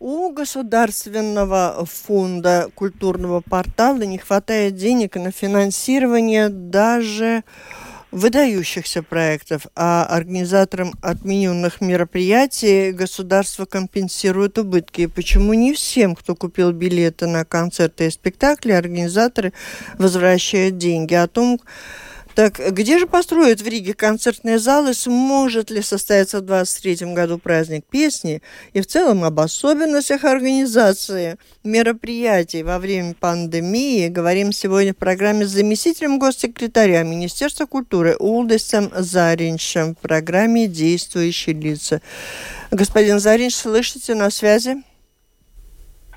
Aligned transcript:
У 0.00 0.30
Государственного 0.30 1.84
фонда 1.84 2.70
культурного 2.76 3.40
портала 3.40 4.02
не 4.02 4.18
хватает 4.18 4.76
денег 4.76 5.16
на 5.16 5.32
финансирование 5.32 6.50
даже 6.50 7.42
выдающихся 8.12 9.02
проектов, 9.02 9.66
а 9.74 10.06
организаторам 10.08 10.94
отмененных 11.02 11.80
мероприятий 11.80 12.92
государство 12.92 13.64
компенсирует 13.64 14.56
убытки. 14.56 15.02
И 15.02 15.06
почему 15.08 15.52
не 15.54 15.74
всем, 15.74 16.14
кто 16.14 16.36
купил 16.36 16.70
билеты 16.70 17.26
на 17.26 17.44
концерты 17.44 18.06
и 18.06 18.10
спектакли, 18.10 18.70
организаторы 18.70 19.52
возвращают 19.98 20.78
деньги? 20.78 21.14
О 21.14 21.26
том, 21.26 21.60
так 22.38 22.60
где 22.70 23.00
же 23.00 23.08
построят 23.08 23.60
в 23.60 23.66
Риге 23.66 23.94
концертные 23.94 24.60
залы? 24.60 24.94
Сможет 24.94 25.70
ли 25.70 25.82
состояться 25.82 26.38
в 26.38 26.42
2023 26.42 27.12
году 27.12 27.38
праздник 27.38 27.84
песни? 27.84 28.42
И 28.74 28.80
в 28.80 28.86
целом 28.86 29.24
об 29.24 29.40
особенностях 29.40 30.22
организации 30.22 31.36
мероприятий 31.64 32.62
во 32.62 32.78
время 32.78 33.14
пандемии 33.18 34.06
говорим 34.06 34.52
сегодня 34.52 34.94
в 34.94 34.98
программе 34.98 35.46
с 35.46 35.50
заместителем 35.50 36.20
госсекретаря 36.20 37.02
Министерства 37.02 37.66
культуры 37.66 38.14
Улдесом 38.20 38.92
Зариншем 38.94 39.96
в 39.96 39.98
программе 39.98 40.68
«Действующие 40.68 41.56
лица». 41.56 42.00
Господин 42.70 43.18
Заринш, 43.18 43.56
слышите 43.56 44.14
на 44.14 44.30
связи? 44.30 44.84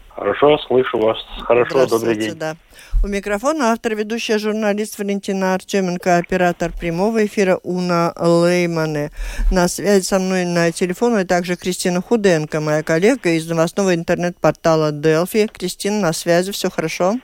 Хорошо, 0.10 0.60
слышу 0.67 1.00
вас. 1.00 1.17
Хорошо, 1.40 1.88
добрый 1.88 2.16
день. 2.16 2.36
Да. 2.36 2.56
У 3.04 3.08
микрофона 3.08 3.72
автор, 3.72 3.96
ведущая 3.96 4.38
журналист 4.38 5.00
Валентина 5.00 5.56
Артеменко, 5.56 6.18
оператор 6.18 6.72
прямого 6.72 7.26
эфира 7.26 7.60
Уна 7.64 8.14
Леймане. 8.16 9.10
На 9.52 9.68
связи 9.68 10.04
со 10.04 10.20
мной 10.20 10.46
на 10.46 10.72
телефоне 10.72 11.26
также 11.26 11.56
Кристина 11.56 12.00
Худенко, 12.00 12.62
моя 12.62 12.84
коллега 12.84 13.32
из 13.32 13.50
новостного 13.50 13.96
интернет-портала 13.96 14.92
Делфи. 14.92 15.48
Кристина, 15.48 16.00
на 16.00 16.14
связи, 16.14 16.52
все 16.52 16.70
хорошо? 16.70 17.16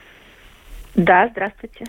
Да, 0.96 1.28
здравствуйте 1.30 1.84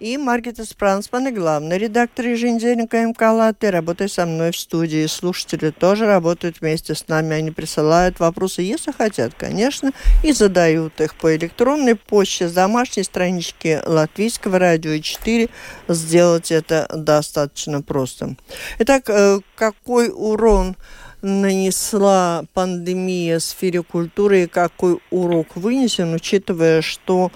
и 0.00 0.16
Маргита 0.16 0.64
Спрансман, 0.64 1.34
главный 1.34 1.78
редактор 1.78 2.26
еженедельника 2.26 3.04
МК 3.04 3.32
Латте, 3.32 3.70
работает 3.70 4.12
со 4.12 4.26
мной 4.26 4.52
в 4.52 4.56
студии. 4.56 5.06
Слушатели 5.06 5.70
тоже 5.70 6.06
работают 6.06 6.60
вместе 6.60 6.94
с 6.94 7.08
нами. 7.08 7.34
Они 7.34 7.50
присылают 7.50 8.20
вопросы, 8.20 8.62
если 8.62 8.92
хотят, 8.92 9.34
конечно, 9.34 9.92
и 10.22 10.32
задают 10.32 11.00
их 11.00 11.14
по 11.16 11.34
электронной 11.34 11.96
почте 11.96 12.48
с 12.48 12.52
домашней 12.52 13.02
странички 13.02 13.80
Латвийского 13.84 14.58
радио 14.58 14.98
4. 14.98 15.48
Сделать 15.88 16.52
это 16.52 16.88
достаточно 16.94 17.82
просто. 17.82 18.36
Итак, 18.78 19.04
э, 19.08 19.40
какой 19.56 20.10
урон 20.14 20.76
нанесла 21.22 22.44
пандемия 22.54 23.38
в 23.38 23.42
сфере 23.42 23.82
культуры 23.82 24.44
и 24.44 24.46
какой 24.46 25.00
урок 25.10 25.56
вынесен, 25.56 26.14
учитывая, 26.14 26.82
что 26.82 27.32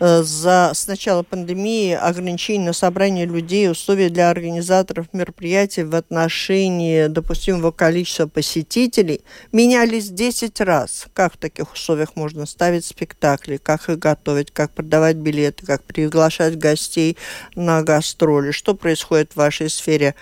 за 0.00 0.72
с 0.74 0.86
начала 0.86 1.22
пандемии 1.22 1.92
ограничений 1.92 2.64
на 2.64 2.72
собрание 2.72 3.26
людей, 3.26 3.70
условия 3.70 4.08
для 4.08 4.30
организаторов 4.30 5.06
мероприятий 5.12 5.82
в 5.82 5.94
отношении 5.94 7.06
допустимого 7.06 7.70
количества 7.70 8.26
посетителей 8.26 9.20
менялись 9.52 10.08
10 10.08 10.58
раз. 10.62 11.06
Как 11.12 11.34
в 11.34 11.36
таких 11.36 11.72
условиях 11.74 12.16
можно 12.16 12.46
ставить 12.46 12.86
спектакли, 12.86 13.58
как 13.58 13.90
их 13.90 13.98
готовить, 13.98 14.50
как 14.50 14.70
продавать 14.72 15.16
билеты, 15.16 15.66
как 15.66 15.84
приглашать 15.84 16.58
гостей 16.58 17.18
на 17.54 17.82
гастроли. 17.82 18.52
Что 18.52 18.74
происходит 18.74 19.32
в 19.32 19.36
вашей 19.36 19.68
сфере? 19.68 20.14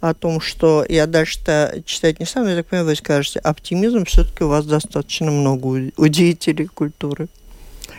О 0.00 0.14
том, 0.14 0.40
что 0.40 0.84
я 0.88 1.06
дальше-то 1.06 1.82
читать 1.84 2.20
не 2.20 2.26
стану, 2.26 2.50
я 2.50 2.56
так 2.56 2.66
понимаю, 2.66 2.86
вы 2.86 2.94
скажете, 2.94 3.40
оптимизм 3.40 4.04
все-таки 4.04 4.44
у 4.44 4.48
вас 4.48 4.64
достаточно 4.64 5.30
много 5.30 5.90
у 5.96 6.06
деятелей 6.08 6.66
культуры. 6.66 7.28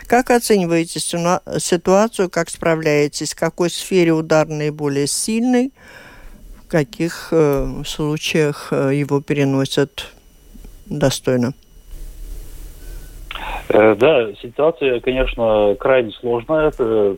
Как 0.08 0.30
оцениваете 0.30 1.00
ситуацию, 1.00 2.30
как 2.30 2.48
справляетесь, 2.48 3.34
в 3.34 3.38
какой 3.38 3.70
сфере 3.70 4.12
удар 4.12 4.46
наиболее 4.46 5.08
сильный, 5.08 5.72
в 6.64 6.68
каких 6.70 7.28
э, 7.32 7.82
случаях 7.84 8.68
э, 8.70 8.94
его 8.94 9.20
переносят 9.20 10.12
достойно? 10.86 11.54
Э, 13.68 13.96
да, 13.96 14.32
ситуация, 14.40 15.00
конечно, 15.00 15.74
крайне 15.80 16.12
сложная. 16.12 16.68
Это, 16.68 17.16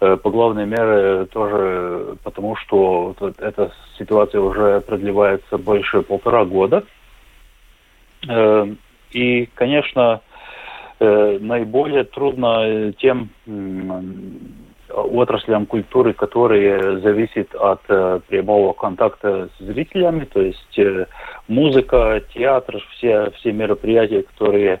э, 0.00 0.16
по 0.18 0.30
главной 0.30 0.66
мере 0.66 1.24
тоже 1.26 2.18
потому, 2.22 2.56
что 2.56 3.16
эта 3.38 3.72
ситуация 3.98 4.42
уже 4.42 4.82
продлевается 4.82 5.56
больше 5.56 6.02
полтора 6.02 6.44
года. 6.44 6.84
И, 9.10 9.48
конечно, 9.54 10.22
наиболее 11.40 12.04
трудно 12.04 12.62
э, 12.64 12.92
тем 12.98 13.30
отраслям 14.88 15.66
культуры, 15.66 16.12
которые 16.12 17.00
зависят 17.00 17.54
от 17.54 17.80
э, 17.88 18.20
прямого 18.28 18.72
контакта 18.72 19.48
с 19.58 19.62
зрителями, 19.64 20.24
то 20.24 20.40
есть 20.40 20.78
музыка, 21.48 22.22
театр, 22.32 22.80
все, 22.92 23.30
все 23.32 23.52
мероприятия, 23.52 24.22
которые 24.22 24.80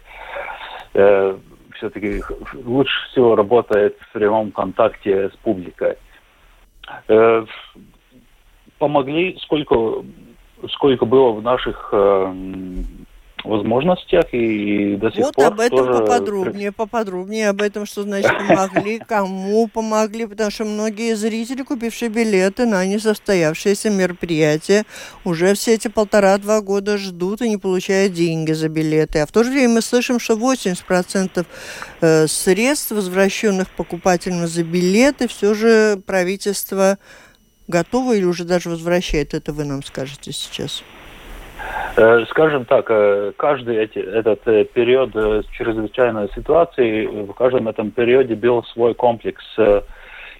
все-таки 1.74 2.22
лучше 2.64 3.10
всего 3.10 3.34
работают 3.34 3.96
в 3.98 4.12
прямом 4.12 4.52
контакте 4.52 5.30
с 5.30 5.36
публикой. 5.38 5.96
помогли, 8.78 9.36
сколько, 9.42 10.04
сколько 10.68 11.04
было 11.04 11.32
в 11.32 11.42
наших 11.42 11.92
возможностях 13.44 14.24
и 14.32 14.96
до 14.96 15.10
сих 15.10 15.24
вот 15.24 15.34
пор 15.34 15.46
об 15.46 15.60
этом 15.60 15.78
тоже... 15.78 15.92
поподробнее, 15.92 16.72
поподробнее 16.72 17.48
об 17.50 17.62
этом, 17.62 17.86
что 17.86 18.02
значит 18.02 18.30
помогли, 18.48 18.98
кому 18.98 19.68
помогли, 19.68 20.26
потому 20.26 20.50
что 20.50 20.64
многие 20.64 21.14
зрители, 21.14 21.62
купившие 21.62 22.08
билеты 22.08 22.66
на 22.66 22.84
несостоявшееся 22.84 23.90
мероприятие, 23.90 24.84
уже 25.24 25.54
все 25.54 25.74
эти 25.74 25.88
полтора-два 25.88 26.60
года 26.60 26.98
ждут 26.98 27.42
и 27.42 27.48
не 27.48 27.56
получают 27.56 28.12
деньги 28.12 28.52
за 28.52 28.68
билеты. 28.68 29.20
А 29.20 29.26
в 29.26 29.32
то 29.32 29.44
же 29.44 29.50
время 29.50 29.74
мы 29.74 29.82
слышим, 29.82 30.18
что 30.18 30.34
80% 30.34 31.46
э, 32.00 32.26
средств, 32.26 32.90
возвращенных 32.92 33.70
покупателям 33.70 34.46
за 34.46 34.62
билеты, 34.62 35.28
все 35.28 35.54
же 35.54 36.00
правительство 36.06 36.98
готово 37.68 38.14
или 38.16 38.24
уже 38.24 38.44
даже 38.44 38.70
возвращает. 38.70 39.34
Это 39.34 39.52
вы 39.52 39.64
нам 39.64 39.82
скажете 39.82 40.32
сейчас. 40.32 40.82
Э, 41.96 42.24
скажем 42.28 42.64
так, 42.64 42.86
э, 42.88 43.32
каждый 43.36 43.76
эти, 43.76 43.98
этот 43.98 44.40
э, 44.48 44.64
период 44.64 45.12
чрезвычайной 45.52 46.28
ситуации, 46.34 47.06
в 47.06 47.32
каждом 47.34 47.68
этом 47.68 47.92
периоде 47.92 48.34
был 48.34 48.64
свой 48.64 48.94
комплекс 48.94 49.44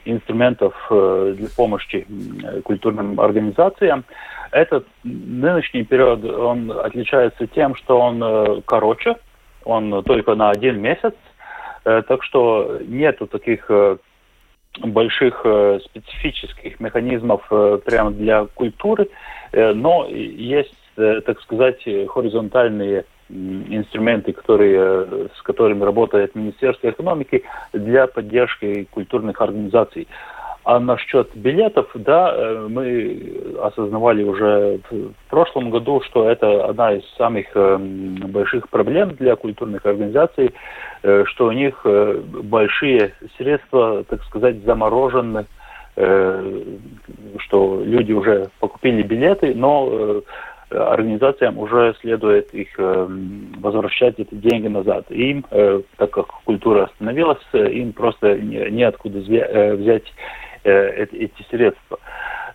инструментов 0.05 0.75
для 0.91 1.49
помощи 1.57 2.07
культурным 2.65 3.19
организациям. 3.19 4.05
Этот 4.51 4.87
нынешний 5.03 5.85
период, 5.85 6.25
он 6.25 6.71
отличается 6.71 7.47
тем, 7.47 7.75
что 7.75 8.01
он 8.01 8.63
короче, 8.67 9.17
он 9.65 10.03
только 10.03 10.35
на 10.35 10.51
один 10.51 10.79
месяц, 10.83 11.15
так 11.85 12.23
что 12.23 12.81
нету 12.87 13.27
таких 13.27 13.71
больших 14.79 15.47
специфических 15.87 16.81
механизмов 16.81 17.41
прямо 17.87 18.11
для 18.11 18.45
культуры, 18.45 19.09
но 19.53 20.07
есть 20.07 20.84
так 20.97 21.41
сказать, 21.41 21.83
хоризонтальные 22.09 23.05
инструменты, 23.31 24.33
которые, 24.33 24.77
э, 24.79 25.27
с 25.37 25.43
которыми 25.43 25.83
работает 25.83 26.35
Министерство 26.35 26.91
экономики 26.91 27.43
для 27.73 28.07
поддержки 28.07 28.87
культурных 28.91 29.41
организаций. 29.41 30.07
А 30.65 30.81
насчет 30.81 31.35
билетов, 31.35 31.91
да, 31.95 32.33
э, 32.35 32.67
мы 32.71 33.57
осознавали 33.63 34.23
уже 34.25 34.81
в 34.91 35.31
прошлом 35.31 35.71
году, 35.71 36.01
что 36.03 36.29
это 36.29 36.67
одна 36.67 36.95
из 36.95 37.05
самых 37.17 37.47
больших 37.55 38.69
проблем 38.69 39.11
для 39.11 39.37
культурных 39.37 39.85
организаций, 39.85 40.55
что 41.03 41.47
у 41.47 41.53
них 41.53 41.85
большие 41.85 43.13
средства, 43.37 44.05
так 44.05 44.23
сказать, 44.25 44.65
заморожены, 44.65 45.45
что 45.95 47.83
люди 47.85 48.13
уже 48.13 48.49
покупили 48.59 49.03
билеты, 49.03 49.55
но 49.55 50.23
организациям 50.71 51.59
уже 51.59 51.95
следует 52.01 52.53
их 52.55 52.69
возвращать 52.77 54.19
эти 54.19 54.35
деньги 54.35 54.69
назад. 54.69 55.11
Им, 55.11 55.45
так 55.97 56.11
как 56.11 56.27
культура 56.45 56.85
остановилась, 56.85 57.43
им 57.53 57.93
просто 57.93 58.37
неоткуда 58.39 59.19
взять 59.19 60.13
эти 60.65 61.47
средства. 61.51 61.99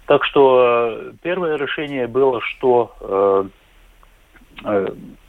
Так 0.07 0.25
что 0.25 1.11
первое 1.21 1.57
решение 1.57 2.07
было, 2.07 2.41
что 2.41 3.47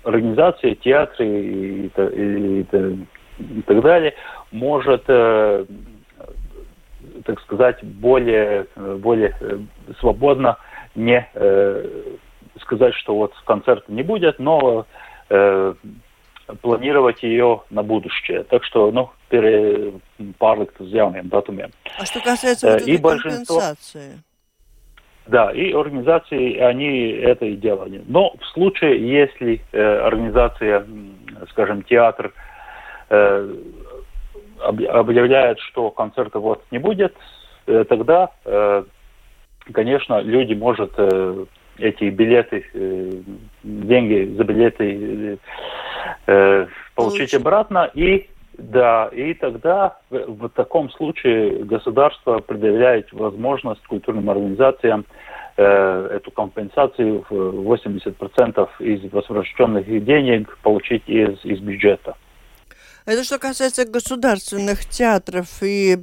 организации, 0.04 0.74
театры 0.74 1.26
и, 1.26 1.86
и, 1.86 2.60
и, 2.62 3.06
и 3.38 3.62
так 3.66 3.82
далее 3.82 4.14
может 4.50 5.04
так 7.24 7.40
сказать, 7.40 7.82
более, 7.82 8.66
более 8.76 9.34
э, 9.40 9.58
свободно 9.98 10.56
не 10.94 11.26
э, 11.34 12.16
сказать, 12.62 12.94
что 12.94 13.14
вот 13.14 13.32
концерта 13.44 13.92
не 13.92 14.02
будет, 14.02 14.38
но 14.38 14.86
э, 15.28 15.74
планировать 16.60 17.22
ее 17.22 17.62
на 17.70 17.82
будущее. 17.82 18.44
Так 18.44 18.64
что, 18.64 18.90
ну, 18.90 19.10
pārlikt 20.38 20.80
uz 20.80 20.90
jauniem 20.92 21.28
datumiem. 21.28 21.70
А 21.98 22.04
что 22.04 22.20
касается 22.20 22.72
вот 22.72 22.82
этой 22.82 22.98
компенсации? 22.98 24.22
Да, 25.26 25.52
и 25.52 25.72
организации, 25.72 26.56
они 26.58 27.10
это 27.10 27.46
и 27.46 27.54
делали. 27.54 28.02
Но 28.08 28.34
в 28.40 28.46
случае, 28.52 29.08
если 29.08 29.62
э, 29.70 29.80
организация, 29.80 30.84
скажем, 31.50 31.82
театр, 31.84 32.32
э, 33.10 33.54
объявляет, 34.58 35.60
что 35.60 35.90
концерта 35.90 36.40
вот 36.40 36.64
не 36.72 36.78
будет, 36.78 37.14
э, 37.66 37.84
тогда, 37.84 38.30
э, 38.44 38.82
конечно, 39.72 40.20
люди 40.20 40.54
может 40.54 40.92
э, 40.96 41.44
эти 41.80 42.04
билеты, 42.04 42.64
деньги 43.62 44.34
за 44.36 44.44
билеты 44.44 45.38
получить 46.94 47.34
обратно 47.34 47.90
и 47.94 48.28
да, 48.60 49.08
и 49.12 49.32
тогда 49.34 49.96
в, 50.10 50.46
в 50.46 50.48
таком 50.50 50.90
случае 50.90 51.64
государство 51.64 52.40
предъявляет 52.40 53.10
возможность 53.12 53.82
культурным 53.86 54.28
организациям 54.28 55.06
э, 55.56 56.08
эту 56.16 56.30
компенсацию 56.30 57.24
в 57.30 57.32
80% 57.32 58.68
из 58.80 59.12
возвращенных 59.12 59.86
денег 60.04 60.58
получить 60.62 61.04
из, 61.06 61.42
из 61.44 61.60
бюджета. 61.60 62.16
Это 63.06 63.24
что 63.24 63.38
касается 63.38 63.84
государственных 63.84 64.84
театров 64.84 65.48
и 65.62 65.98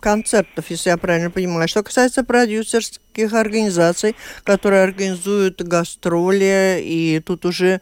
концертов, 0.00 0.70
если 0.70 0.90
я 0.90 0.96
правильно 0.96 1.30
понимаю. 1.30 1.68
Что 1.68 1.82
касается 1.82 2.22
продюсерских 2.22 3.32
организаций, 3.32 4.14
которые 4.44 4.84
организуют 4.84 5.60
гастроли, 5.62 6.80
и 6.82 7.20
тут 7.24 7.44
уже 7.44 7.80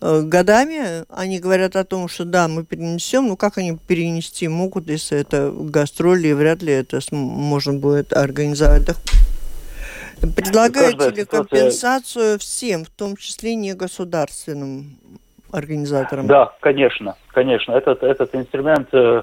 э, 0.00 0.22
годами 0.22 1.04
они 1.08 1.40
говорят 1.40 1.76
о 1.76 1.84
том, 1.84 2.08
что 2.08 2.24
да, 2.24 2.48
мы 2.48 2.64
перенесем, 2.64 3.26
ну 3.26 3.36
как 3.36 3.58
они 3.58 3.76
перенести 3.76 4.46
могут, 4.48 4.88
если 4.88 5.18
это 5.18 5.50
гастроли, 5.50 6.28
и 6.28 6.32
вряд 6.32 6.62
ли 6.62 6.72
это 6.72 7.00
можно 7.10 7.72
будет 7.72 8.12
организовать. 8.12 8.88
Предлагаете 10.20 11.10
ли 11.10 11.24
компенсацию 11.24 12.38
всем, 12.38 12.84
в 12.84 12.90
том 12.90 13.16
числе 13.16 13.54
не 13.54 13.74
государственным 13.74 14.98
организаторам? 15.56 16.26
Да, 16.26 16.52
конечно, 16.60 17.16
конечно. 17.28 17.72
Этот, 17.72 18.02
этот 18.02 18.34
инструмент 18.34 18.88
э, 18.92 19.22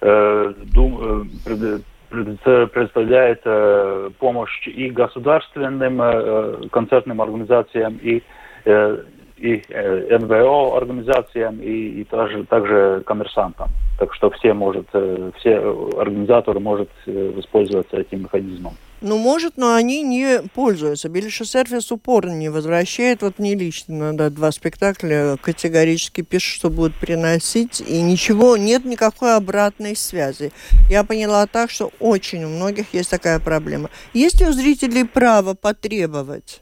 э, 0.00 0.54
дум, 0.72 1.28
э, 1.46 1.78
представляет 2.10 3.40
э, 3.44 4.10
помощь 4.18 4.66
и 4.66 4.90
государственным 4.90 6.02
э, 6.02 6.68
концертным 6.72 7.20
организациям, 7.20 7.98
и, 8.02 8.22
э, 8.64 8.98
и 9.36 9.62
э, 9.68 10.18
НВО 10.18 10.76
организациям, 10.76 11.60
и, 11.60 12.00
и 12.00 12.04
также, 12.04 12.44
также 12.44 13.02
коммерсантам. 13.06 13.68
Так 13.98 14.14
что 14.14 14.30
все, 14.30 14.54
может, 14.54 14.86
э, 14.92 15.30
все 15.38 15.58
организаторы 15.98 16.58
могут 16.58 16.90
э, 17.06 17.32
воспользоваться 17.36 17.96
этим 17.96 18.22
механизмом. 18.22 18.72
Ну, 19.02 19.16
может, 19.16 19.56
но 19.56 19.74
они 19.74 20.02
не 20.02 20.42
пользуются. 20.54 21.08
Белиша 21.08 21.46
сервис 21.46 21.90
упорно 21.90 22.32
не 22.32 22.50
возвращает. 22.50 23.22
Вот 23.22 23.38
мне 23.38 23.54
лично 23.54 24.12
надо 24.12 24.30
два 24.30 24.50
спектакля 24.50 25.36
категорически 25.40 26.20
пишут, 26.20 26.56
что 26.56 26.70
будут 26.70 26.94
приносить, 26.96 27.80
и 27.80 28.02
ничего, 28.02 28.58
нет 28.58 28.84
никакой 28.84 29.36
обратной 29.36 29.96
связи. 29.96 30.52
Я 30.90 31.02
поняла 31.02 31.46
так, 31.46 31.70
что 31.70 31.90
очень 31.98 32.44
у 32.44 32.48
многих 32.48 32.92
есть 32.92 33.10
такая 33.10 33.40
проблема. 33.40 33.88
Есть 34.12 34.40
ли 34.40 34.46
у 34.46 34.52
зрителей 34.52 35.04
право 35.04 35.54
потребовать? 35.54 36.60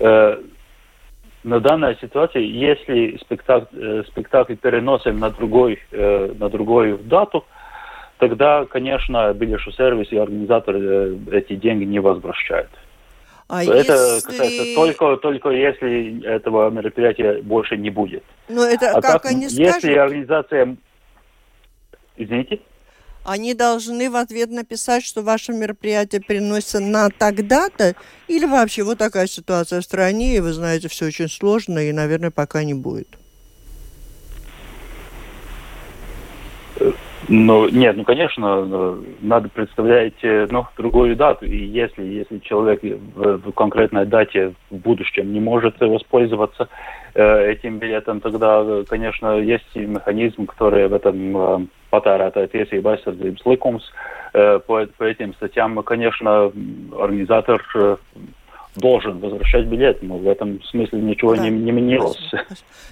Э, 0.00 0.42
на 1.44 1.60
данной 1.60 1.96
ситуации, 2.00 2.42
если 2.42 3.16
спектакль, 3.18 3.76
э, 3.78 4.02
спектакль 4.08 4.56
переносим 4.56 5.20
на 5.20 5.30
другой, 5.30 5.78
э, 5.92 6.34
на 6.36 6.48
другую 6.48 6.98
дату, 6.98 7.44
тогда, 8.18 8.64
конечно, 8.66 9.32
билешу 9.32 9.72
сервис 9.72 10.10
и 10.10 10.16
организатор 10.16 10.76
э, 10.76 11.16
эти 11.32 11.56
деньги 11.56 11.84
не 11.84 12.00
возвращают. 12.00 12.70
А 13.48 13.62
это 13.62 13.92
если... 13.92 14.26
касается 14.26 14.74
только, 14.74 15.16
только 15.16 15.50
если 15.50 16.24
этого 16.26 16.70
мероприятия 16.70 17.42
больше 17.42 17.76
не 17.76 17.90
будет. 17.90 18.24
Но 18.48 18.64
это 18.64 18.90
а 18.90 19.02
как 19.02 19.22
так, 19.22 19.26
они 19.26 19.44
если 19.44 19.64
скажут? 19.64 19.84
Если 19.84 19.98
организация... 19.98 20.76
Извините? 22.16 22.60
Они 23.24 23.54
должны 23.54 24.10
в 24.10 24.16
ответ 24.16 24.50
написать, 24.50 25.02
что 25.02 25.22
ваше 25.22 25.52
мероприятие 25.52 26.20
переносится 26.20 26.80
на 26.80 27.08
тогда-то, 27.08 27.94
или 28.28 28.44
вообще 28.44 28.82
вот 28.82 28.98
такая 28.98 29.26
ситуация 29.26 29.80
в 29.80 29.84
стране, 29.84 30.36
и 30.36 30.40
вы 30.40 30.52
знаете, 30.52 30.88
все 30.88 31.06
очень 31.06 31.28
сложно, 31.28 31.78
и, 31.78 31.92
наверное, 31.92 32.30
пока 32.30 32.64
не 32.64 32.74
будет. 32.74 33.08
Ну, 37.36 37.68
нет, 37.68 37.96
ну, 37.96 38.04
конечно, 38.04 38.64
э, 38.64 39.02
надо 39.20 39.48
представлять 39.48 40.22
э, 40.22 40.46
ну, 40.50 40.66
другую 40.76 41.16
дату. 41.16 41.44
И 41.44 41.56
если, 41.56 42.04
если 42.04 42.38
человек 42.38 42.80
в, 42.82 43.38
в 43.38 43.52
конкретной 43.52 44.06
дате 44.06 44.54
в 44.70 44.76
будущем 44.76 45.32
не 45.32 45.40
может 45.40 45.80
воспользоваться 45.80 46.68
э, 47.14 47.50
этим 47.50 47.78
билетом, 47.78 48.20
тогда, 48.20 48.84
конечно, 48.88 49.38
есть 49.38 49.74
механизм, 49.74 50.46
который 50.46 50.86
в 50.86 50.94
этом 50.94 51.36
э, 51.36 51.66
patērētāja 51.90 52.50
tiesība 52.52 52.94
aizsardzības. 52.94 53.90
Э, 54.34 54.60
по, 54.66 54.86
этим 55.04 55.34
статьям, 55.34 55.82
конечно, 55.82 56.52
организатор 56.98 57.62
э, 57.74 57.96
должен 58.76 59.18
возвращать 59.18 59.66
билет, 59.66 60.02
но 60.02 60.18
в 60.18 60.28
этом 60.28 60.62
смысле 60.64 61.00
ничего 61.00 61.34
да. 61.36 61.42
не, 61.42 61.50
не 61.50 61.70
менялось. 61.70 62.18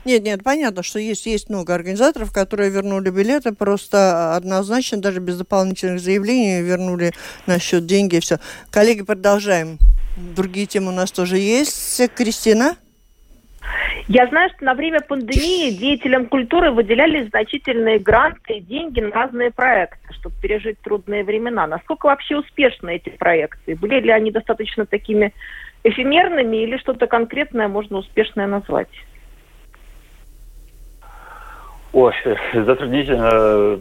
Нет, 0.05 0.23
нет, 0.23 0.43
понятно, 0.43 0.83
что 0.83 0.99
есть, 0.99 1.27
есть 1.27 1.49
много 1.49 1.75
организаторов, 1.75 2.33
которые 2.33 2.71
вернули 2.71 3.11
билеты, 3.11 3.53
просто 3.53 4.35
однозначно, 4.35 5.01
даже 5.01 5.21
без 5.21 5.39
дополнительных 5.39 6.01
заявлений, 6.01 6.63
вернули 6.63 7.13
на 7.47 7.59
счет 7.59 7.87
деньги 7.87 8.17
и 8.17 8.21
все. 8.21 8.39
Коллеги, 8.71 9.03
продолжаем. 9.03 9.79
Другие 10.37 10.67
темы 10.67 10.89
у 10.89 10.95
нас 10.95 11.11
тоже 11.11 11.39
есть. 11.39 12.03
Кристина? 12.15 12.77
Я 14.09 14.27
знаю, 14.27 14.51
что 14.55 14.65
на 14.65 14.75
время 14.75 15.01
пандемии 15.01 15.71
деятелям 15.71 16.27
культуры 16.27 16.73
выделяли 16.73 17.23
значительные 17.29 17.99
гранты 17.99 18.55
и 18.55 18.61
деньги 18.61 19.01
на 19.01 19.11
разные 19.11 19.51
проекты, 19.51 20.13
чтобы 20.19 20.35
пережить 20.43 20.81
трудные 20.81 21.25
времена. 21.25 21.67
Насколько 21.67 22.07
вообще 22.07 22.37
успешны 22.37 22.97
эти 22.97 23.11
проекты? 23.11 23.77
Были 23.77 24.01
ли 24.01 24.11
они 24.11 24.31
достаточно 24.31 24.85
такими 24.87 25.33
эфемерными 25.85 26.57
или 26.57 26.77
что-то 26.79 27.07
конкретное 27.07 27.69
можно 27.69 27.99
успешное 27.99 28.47
назвать? 28.47 28.89
Ой, 31.93 32.15
затруднительно 32.55 33.29
э, 33.33 33.77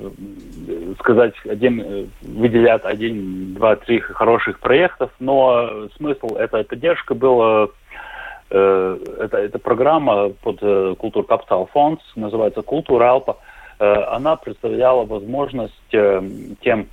сказать, 1.00 1.34
один, 1.46 1.82
э, 1.82 2.06
выделять 2.22 2.84
один, 2.84 3.54
два, 3.54 3.78
три 3.78 4.00
хороших 4.00 4.60
проектов, 4.60 5.12
но 5.20 5.88
смысл 5.96 6.36
этой 6.36 6.66
поддержки 6.66 7.14
был, 7.14 7.70
э, 8.50 8.98
это, 9.18 9.38
это 9.38 9.60
программа 9.60 10.30
под 10.30 10.60
Культур 10.98 11.26
Капитал 11.26 11.70
Фонд, 11.72 12.02
называется 12.18 12.62
Культура 12.62 13.12
Алпа, 13.12 13.38
она 13.80 14.36
представляла 14.36 15.06
возможность 15.06 15.74
тем 15.90 16.88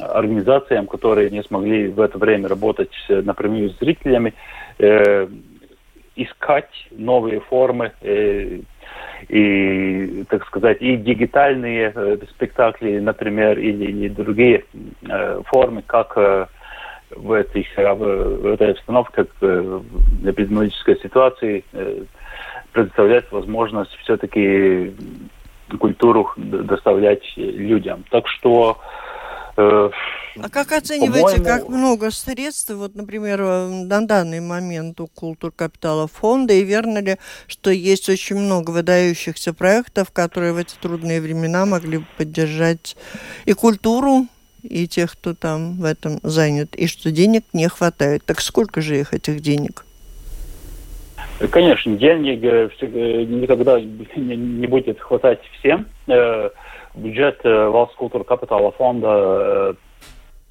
организациям, 0.00 0.86
которые 0.86 1.30
не 1.30 1.42
смогли 1.42 1.88
в 1.88 2.00
это 2.00 2.18
время 2.18 2.48
работать 2.48 2.92
напрямую 3.08 3.70
с 3.70 3.78
зрителями, 3.78 4.34
э, 4.78 5.28
искать 6.18 6.70
новые 6.90 7.40
формы 7.40 7.92
э, 8.02 8.60
и, 9.28 10.24
так 10.28 10.44
сказать, 10.46 10.78
и 10.80 10.96
дигитальные 10.96 11.92
э, 11.94 12.18
спектакли, 12.30 12.98
например, 12.98 13.58
или, 13.58 13.84
или 13.84 14.08
другие 14.08 14.64
э, 15.08 15.42
формы, 15.46 15.82
как 15.82 16.12
э, 16.16 16.46
в, 17.10 17.32
этих, 17.32 17.66
э, 17.78 17.94
в 17.94 18.46
этой 18.46 18.72
обстановке, 18.72 19.12
как 19.14 19.28
э, 19.40 19.80
эпидемиологической 20.24 20.98
ситуации, 21.00 21.64
э, 21.72 22.02
предоставлять 22.72 23.30
возможность 23.30 23.94
все-таки 24.02 24.94
культуру 25.78 26.30
доставлять 26.36 27.22
людям. 27.36 28.04
Так 28.10 28.26
что 28.28 28.78
Э, 28.78 29.17
а 29.58 30.48
как 30.50 30.72
оцениваете, 30.72 31.42
как 31.42 31.68
много 31.68 32.10
средств, 32.10 32.70
вот, 32.70 32.94
например, 32.94 33.42
на 33.42 34.06
данный 34.06 34.40
момент 34.40 35.00
у 35.00 35.08
Культур 35.08 35.50
Капитала 35.50 36.06
фонда, 36.06 36.54
и 36.54 36.62
верно 36.62 36.98
ли, 36.98 37.16
что 37.48 37.70
есть 37.70 38.08
очень 38.08 38.36
много 38.36 38.70
выдающихся 38.70 39.52
проектов, 39.52 40.12
которые 40.12 40.52
в 40.52 40.58
эти 40.58 40.76
трудные 40.76 41.20
времена 41.20 41.66
могли 41.66 41.98
бы 41.98 42.04
поддержать 42.16 42.96
и 43.46 43.52
культуру, 43.52 44.26
и 44.62 44.86
тех, 44.86 45.12
кто 45.12 45.34
там 45.34 45.78
в 45.78 45.84
этом 45.84 46.18
занят, 46.22 46.74
и 46.76 46.86
что 46.86 47.10
денег 47.10 47.44
не 47.52 47.68
хватает. 47.68 48.24
Так 48.24 48.40
сколько 48.40 48.80
же 48.80 48.98
их, 48.98 49.14
этих 49.14 49.40
денег? 49.40 49.84
Конечно, 51.50 51.96
денег 51.96 52.42
э, 52.42 52.68
э, 52.80 53.24
никогда 53.24 53.80
не 54.16 54.66
будет 54.66 55.00
хватать 55.00 55.40
всем 55.58 55.86
бюджет 56.94 57.40
э, 57.44 57.68
Валскультур 57.68 58.24
Капитала 58.24 58.72
фонда 58.72 59.74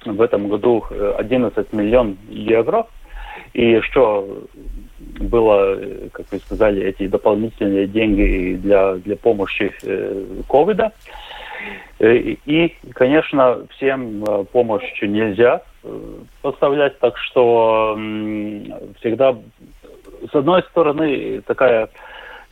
э, 0.06 0.10
в 0.10 0.20
этом 0.20 0.48
году 0.48 0.84
11 0.90 1.56
э, 1.56 1.76
миллион 1.76 2.16
евро. 2.28 2.86
И 3.54 3.80
что 3.80 4.46
было, 5.20 5.78
как 6.12 6.26
вы 6.30 6.38
сказали, 6.38 6.82
эти 6.82 7.06
дополнительные 7.06 7.86
деньги 7.86 8.56
для, 8.56 8.94
для 8.94 9.16
помощи 9.16 9.72
ковида. 10.48 10.92
И, 12.00 12.74
конечно, 12.94 13.66
всем 13.70 14.24
помощь 14.52 15.02
нельзя 15.02 15.62
поставлять, 16.42 16.98
так 16.98 17.16
что 17.16 17.94
всегда, 19.00 19.36
с 20.30 20.34
одной 20.34 20.62
стороны, 20.64 21.42
такая 21.42 21.88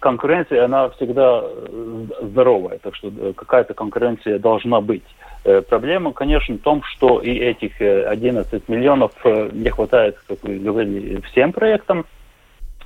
конкуренция, 0.06 0.64
она 0.64 0.88
всегда 0.90 1.42
э, 1.42 2.04
здоровая, 2.22 2.78
так 2.78 2.94
что 2.94 3.08
э, 3.08 3.32
какая-то 3.34 3.74
конкуренция 3.74 4.38
должна 4.38 4.80
быть. 4.80 5.02
Э, 5.44 5.62
проблема, 5.62 6.12
конечно, 6.12 6.54
в 6.54 6.60
том, 6.60 6.84
что 6.84 7.18
и 7.18 7.32
этих 7.32 7.80
11 7.80 8.68
миллионов 8.68 9.10
не 9.24 9.68
хватает, 9.70 10.16
как 10.28 10.38
вы 10.44 10.58
говорили, 10.58 11.20
всем 11.22 11.52
проектам. 11.52 12.06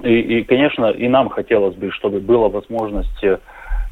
И, 0.02 0.18
и, 0.18 0.44
конечно, 0.44 0.86
и 0.86 1.08
нам 1.08 1.28
хотелось 1.28 1.74
бы, 1.74 1.90
чтобы 1.90 2.20
была 2.20 2.48
возможность 2.48 3.22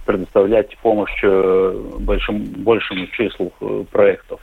предоставлять 0.06 0.74
помощь 0.78 1.22
большим, 1.22 2.44
большему 2.64 3.06
числу 3.08 3.52
проектов. 3.92 4.40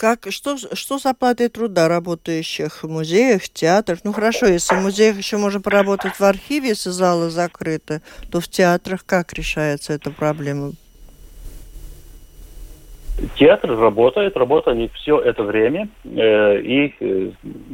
Как, 0.00 0.28
что, 0.30 0.56
что 0.56 0.98
с 0.98 1.04
оплатой 1.04 1.50
труда 1.50 1.86
работающих 1.86 2.84
в 2.84 2.88
музеях, 2.88 3.42
театрах? 3.50 3.98
Ну 4.02 4.14
хорошо, 4.14 4.46
если 4.46 4.74
в 4.74 4.80
музеях 4.80 5.18
еще 5.18 5.36
можно 5.36 5.60
поработать 5.60 6.14
в 6.18 6.22
архиве, 6.22 6.68
если 6.68 6.88
залы 6.88 7.28
закрыты, 7.28 8.00
то 8.32 8.40
в 8.40 8.48
театрах 8.48 9.04
как 9.04 9.34
решается 9.34 9.92
эта 9.92 10.10
проблема? 10.10 10.72
Театр 13.36 13.78
работает, 13.78 14.38
работали 14.38 14.90
все 14.94 15.20
это 15.20 15.42
время, 15.42 15.90
э, 16.04 16.62
и 16.62 16.94
э, 16.98 17.32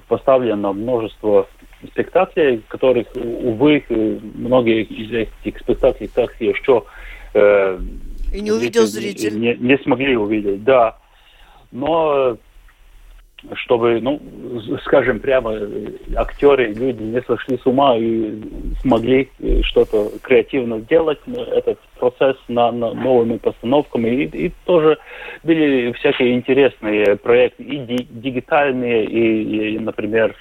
поставлено 0.09 0.73
множество 0.73 1.49
спектаклей, 1.93 2.61
которых, 2.67 3.07
увы, 3.15 3.85
многие 4.35 4.83
из 4.83 5.13
этих 5.13 5.61
спектаклей 5.61 6.11
так 6.13 6.35
еще 6.41 6.83
э, 7.35 7.79
и 8.35 8.41
не 8.41 8.51
увидел 8.51 8.85
зритель. 8.85 9.39
Не, 9.39 9.55
не 9.55 9.79
смогли 9.79 10.17
увидеть, 10.17 10.65
да 10.65 10.99
но 11.73 12.37
чтобы, 13.55 14.01
ну, 14.01 14.21
скажем 14.85 15.21
прямо, 15.21 15.53
актеры, 16.17 16.73
люди 16.73 17.03
не 17.03 17.21
сошли 17.23 17.59
с 17.59 17.67
ума 17.67 17.97
и 17.97 18.41
смогли 18.81 19.31
что-то 19.63 20.11
креативно 20.23 20.81
сделать, 20.81 21.19
этот 21.27 21.79
процесс 21.99 22.37
на, 22.49 22.73
на 22.73 22.95
новыми 22.95 23.37
постановками. 23.37 24.09
И, 24.09 24.47
и 24.47 24.53
тоже 24.65 24.99
были 25.45 25.93
всякие 25.93 26.33
интересные 26.33 27.17
проекты, 27.17 27.63
и 27.63 27.79
ди, 27.79 28.07
дигитальные, 28.11 29.05
и, 29.05 29.75
и, 29.75 29.79
например, 29.79 30.35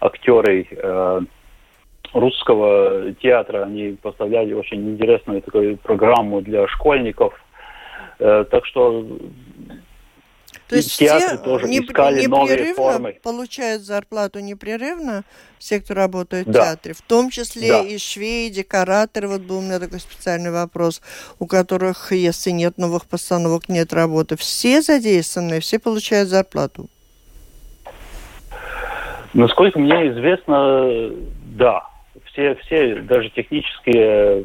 актеры 0.00 0.66
э, 0.70 1.20
русского 2.12 3.12
театра, 3.14 3.64
они 3.64 3.96
поставляли 4.00 4.54
очень 4.54 4.92
интересную 4.92 5.42
такую 5.42 5.76
программу 5.78 6.40
для 6.40 6.66
школьников. 6.68 7.34
Э, 8.20 8.44
так 8.48 8.64
что 8.66 9.04
то 10.68 10.76
есть 10.76 10.90
все 10.90 11.38
тоже 11.38 11.66
не, 11.66 11.80
искали 11.80 12.26
новые 12.26 12.74
формы. 12.74 13.18
получают 13.22 13.82
зарплату 13.82 14.40
непрерывно, 14.40 15.24
все, 15.58 15.80
кто 15.80 15.94
работает 15.94 16.46
да. 16.46 16.60
в 16.60 16.64
театре, 16.64 16.94
в 16.94 17.00
том 17.00 17.30
числе 17.30 17.68
да. 17.68 17.80
и 17.80 17.96
швеи, 17.96 18.50
декораторы. 18.50 19.28
Вот 19.28 19.40
был 19.40 19.58
у 19.58 19.62
меня 19.62 19.78
такой 19.78 19.98
специальный 19.98 20.50
вопрос, 20.50 21.00
у 21.38 21.46
которых, 21.46 22.12
если 22.12 22.50
нет 22.50 22.76
новых 22.76 23.06
постановок, 23.06 23.70
нет 23.70 23.94
работы. 23.94 24.36
Все 24.36 24.82
задействованы, 24.82 25.60
все 25.60 25.78
получают 25.78 26.28
зарплату. 26.28 26.88
Насколько 29.32 29.78
мне 29.78 30.10
известно, 30.10 31.10
да. 31.56 31.82
Все, 32.26 32.56
все 32.56 32.96
даже 32.96 33.30
технические 33.30 34.44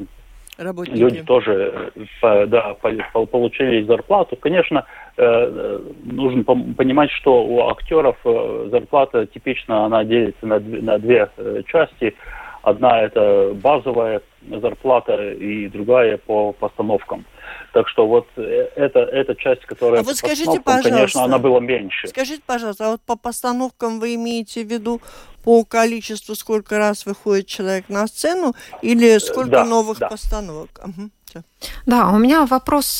Работники. 0.57 0.97
люди 0.97 1.23
тоже 1.23 1.91
да, 2.21 2.75
получили 2.75 3.83
зарплату. 3.83 4.35
Конечно, 4.35 4.85
Э, 5.15 5.79
нужно 6.05 6.43
понимать, 6.43 7.11
что 7.11 7.43
у 7.43 7.69
актеров 7.69 8.17
э, 8.25 8.67
зарплата 8.71 9.27
типично 9.27 9.85
она 9.85 10.03
делится 10.03 10.47
на 10.47 10.59
две, 10.59 10.81
на 10.81 10.97
две 10.97 11.29
э, 11.37 11.61
части. 11.67 12.15
Одна 12.63 13.01
это 13.01 13.53
базовая 13.61 14.21
зарплата 14.49 15.33
и 15.33 15.67
другая 15.67 16.17
по 16.17 16.51
постановкам. 16.53 17.25
Так 17.73 17.87
что 17.89 18.07
вот 18.07 18.27
это, 18.37 18.99
эта 18.99 19.35
часть, 19.35 19.65
которая 19.65 20.01
а 20.01 20.03
вот 20.03 20.15
скажите, 20.15 20.59
пожалуйста, 20.59 20.89
конечно, 20.89 21.23
она 21.23 21.39
была 21.39 21.59
меньше. 21.59 22.07
Скажите, 22.07 22.41
пожалуйста, 22.45 22.87
а 22.87 22.91
вот 22.91 23.01
по 23.01 23.15
постановкам 23.15 23.99
вы 23.99 24.15
имеете 24.15 24.63
в 24.63 24.67
виду 24.67 25.01
по 25.43 25.65
количеству, 25.65 26.35
сколько 26.35 26.77
раз 26.77 27.05
выходит 27.05 27.47
человек 27.47 27.89
на 27.89 28.07
сцену, 28.07 28.53
или 28.81 29.17
сколько 29.17 29.49
да, 29.49 29.65
новых 29.65 29.99
да. 29.99 30.07
постановок? 30.07 30.69
Угу. 30.83 31.43
Да, 31.85 32.09
у 32.09 32.17
меня 32.17 32.45
вопрос 32.45 32.99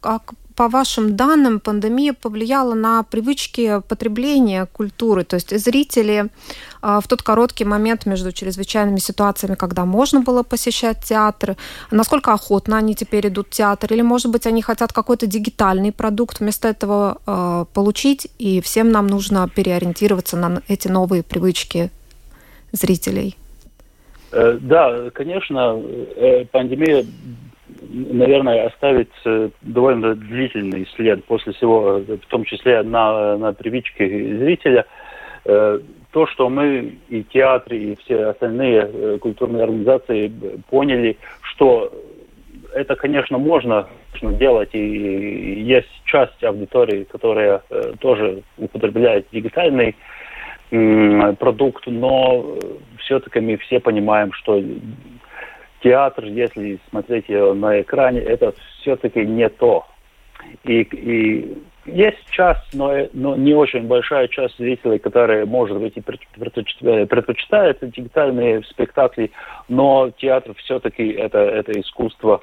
как 0.00 0.34
по 0.56 0.68
вашим 0.68 1.16
данным, 1.16 1.60
пандемия 1.60 2.12
повлияла 2.12 2.74
на 2.74 3.02
привычки 3.02 3.80
потребления 3.88 4.66
культуры? 4.66 5.24
То 5.24 5.34
есть 5.34 5.56
зрители 5.58 6.26
а, 6.80 7.00
в 7.00 7.08
тот 7.08 7.22
короткий 7.22 7.64
момент 7.64 8.06
между 8.06 8.32
чрезвычайными 8.32 8.98
ситуациями, 8.98 9.56
когда 9.56 9.84
можно 9.84 10.20
было 10.20 10.42
посещать 10.42 11.00
театры, 11.04 11.56
насколько 11.90 12.32
охотно 12.32 12.76
они 12.76 12.94
теперь 12.94 13.28
идут 13.28 13.48
в 13.48 13.50
театр? 13.50 13.92
Или, 13.92 14.02
может 14.02 14.30
быть, 14.30 14.46
они 14.46 14.62
хотят 14.62 14.92
какой-то 14.92 15.26
дигитальный 15.26 15.92
продукт 15.92 16.40
вместо 16.40 16.68
этого 16.68 17.18
э, 17.26 17.64
получить, 17.74 18.28
и 18.38 18.60
всем 18.60 18.92
нам 18.92 19.06
нужно 19.06 19.48
переориентироваться 19.48 20.36
на 20.36 20.62
эти 20.68 20.88
новые 20.88 21.22
привычки 21.22 21.90
зрителей? 22.72 23.36
Э, 24.30 24.58
да, 24.60 25.10
конечно, 25.12 25.80
э, 26.16 26.44
пандемия 26.46 27.04
наверное, 27.94 28.66
оставит 28.66 29.10
э, 29.24 29.50
довольно 29.62 30.14
длительный 30.14 30.86
след 30.96 31.24
после 31.24 31.52
всего, 31.52 31.98
в 31.98 32.26
том 32.28 32.44
числе 32.44 32.82
на, 32.82 33.36
на 33.36 33.52
привычке 33.52 34.38
зрителя. 34.38 34.86
Э, 35.44 35.78
то, 36.10 36.26
что 36.26 36.48
мы 36.48 36.96
и 37.08 37.22
театры, 37.24 37.76
и 37.76 37.96
все 37.96 38.26
остальные 38.26 38.90
э, 38.92 39.18
культурные 39.20 39.64
организации 39.64 40.32
поняли, 40.70 41.16
что 41.42 41.92
это, 42.74 42.96
конечно, 42.96 43.38
можно 43.38 43.86
делать, 44.20 44.70
и 44.72 45.62
есть 45.62 45.88
часть 46.04 46.42
аудитории, 46.42 47.04
которая 47.04 47.62
тоже 48.00 48.42
употребляет 48.56 49.26
дигитальный 49.32 49.94
продукт, 51.38 51.86
но 51.86 52.58
все-таки 52.98 53.38
мы 53.40 53.58
все 53.58 53.78
понимаем, 53.78 54.32
что 54.32 54.60
театр, 55.84 56.24
если 56.24 56.80
смотреть 56.88 57.28
на 57.28 57.80
экране, 57.82 58.20
это 58.20 58.54
все-таки 58.80 59.24
не 59.24 59.48
то. 59.50 59.86
И, 60.64 60.80
и 60.80 61.58
есть 61.84 62.24
часть, 62.30 62.72
но, 62.72 63.06
но 63.12 63.36
не 63.36 63.54
очень 63.54 63.86
большая 63.86 64.28
часть 64.28 64.56
зрителей, 64.56 64.98
которые, 64.98 65.44
может 65.44 65.78
быть, 65.78 65.96
и 65.96 66.00
предпочитают 66.00 67.78
дигитальные 67.82 68.62
спектакли, 68.64 69.30
но 69.68 70.10
театр 70.16 70.54
все-таки 70.56 71.10
это, 71.10 71.38
это 71.38 71.78
искусство 71.78 72.42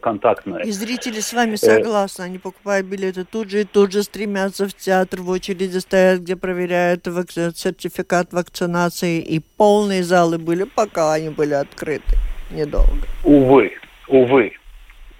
контактная. 0.00 0.62
И 0.64 0.70
зрители 0.70 1.20
с 1.20 1.32
вами 1.32 1.56
согласны, 1.56 2.22
они 2.22 2.38
покупают 2.38 2.86
билеты 2.86 3.24
тут 3.24 3.50
же 3.50 3.60
и 3.60 3.64
тут 3.64 3.92
же 3.92 4.02
стремятся 4.02 4.66
в 4.66 4.74
театр, 4.74 5.20
в 5.20 5.30
очереди 5.30 5.78
стоят, 5.78 6.20
где 6.20 6.36
проверяют 6.36 7.06
вак... 7.06 7.30
сертификат 7.30 8.32
вакцинации, 8.32 9.20
и 9.20 9.40
полные 9.56 10.02
залы 10.02 10.38
были, 10.38 10.64
пока 10.64 11.12
они 11.12 11.28
были 11.30 11.54
открыты. 11.54 12.16
Недолго. 12.50 13.06
Увы, 13.24 13.72
увы. 14.08 14.52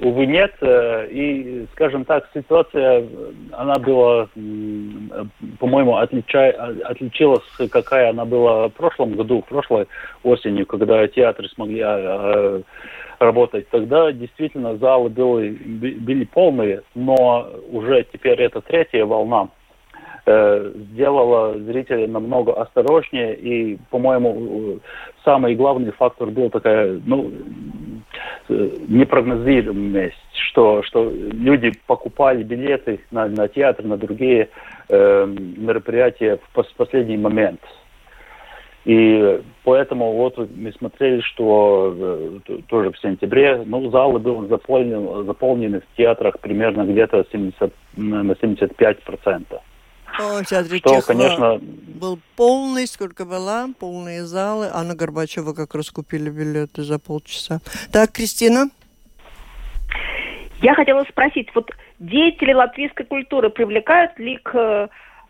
увы, 0.00 0.26
нет. 0.26 0.54
И, 0.62 1.66
скажем 1.72 2.04
так, 2.04 2.28
ситуация, 2.32 3.04
она 3.52 3.74
была, 3.78 4.28
по-моему, 5.58 5.96
отлича... 5.96 6.50
отличилась, 6.84 7.42
какая 7.70 8.10
она 8.10 8.24
была 8.24 8.68
в 8.68 8.72
прошлом 8.72 9.14
году, 9.14 9.44
прошлой 9.48 9.86
осенью, 10.22 10.66
когда 10.66 11.06
театры 11.08 11.48
смогли 11.48 11.80
работать. 13.18 13.68
Тогда 13.70 14.12
действительно 14.12 14.76
залы 14.76 15.08
были, 15.08 15.50
были 15.94 16.24
полные, 16.24 16.82
но 16.94 17.48
уже 17.70 18.06
теперь 18.12 18.40
это 18.40 18.60
третья 18.60 19.04
волна 19.04 19.48
э, 20.26 20.72
сделала 20.92 21.58
зрителей 21.58 22.06
намного 22.06 22.60
осторожнее. 22.60 23.34
И, 23.34 23.78
по-моему, 23.90 24.78
самый 25.24 25.54
главный 25.54 25.90
фактор 25.92 26.28
был 26.28 26.50
такая, 26.50 27.00
ну, 27.04 27.30
э, 28.48 28.68
непрогнозируемость, 28.88 30.16
что, 30.50 30.82
что 30.82 31.10
люди 31.10 31.72
покупали 31.86 32.42
билеты 32.42 33.00
на, 33.10 33.26
на 33.26 33.48
театр, 33.48 33.84
на 33.84 33.96
другие 33.96 34.48
э, 34.88 35.26
мероприятия 35.26 36.38
в 36.52 36.74
последний 36.76 37.16
момент. 37.16 37.60
И 38.88 39.42
поэтому 39.64 40.14
вот 40.14 40.38
мы 40.56 40.72
смотрели, 40.72 41.20
что 41.20 41.94
э, 42.48 42.58
тоже 42.68 42.90
в 42.90 42.98
сентябре, 42.98 43.62
ну, 43.66 43.90
залы 43.90 44.18
были 44.18 44.48
заполнены, 44.48 45.24
заполнены 45.24 45.80
в 45.80 45.96
театрах 45.98 46.40
примерно 46.40 46.84
где-то 46.84 47.26
70, 47.30 47.70
на 47.98 48.34
75 48.34 49.02
процентов. 49.02 49.60
О, 50.18 50.42
театре 50.42 50.78
что, 50.78 51.02
конечно... 51.02 51.60
был 51.60 52.18
полный, 52.34 52.86
сколько 52.86 53.26
было, 53.26 53.66
полные 53.78 54.24
залы, 54.24 54.70
а 54.72 54.82
на 54.84 54.94
Горбачева 54.94 55.52
как 55.52 55.74
раз 55.74 55.90
купили 55.90 56.30
билеты 56.30 56.82
за 56.82 56.98
полчаса. 56.98 57.60
Так, 57.92 58.12
Кристина? 58.12 58.70
Я 60.62 60.74
хотела 60.74 61.04
спросить, 61.04 61.50
вот 61.54 61.70
деятели 61.98 62.54
латвийской 62.54 63.04
культуры 63.04 63.50
привлекают 63.50 64.18
ли 64.18 64.38
к 64.38 64.88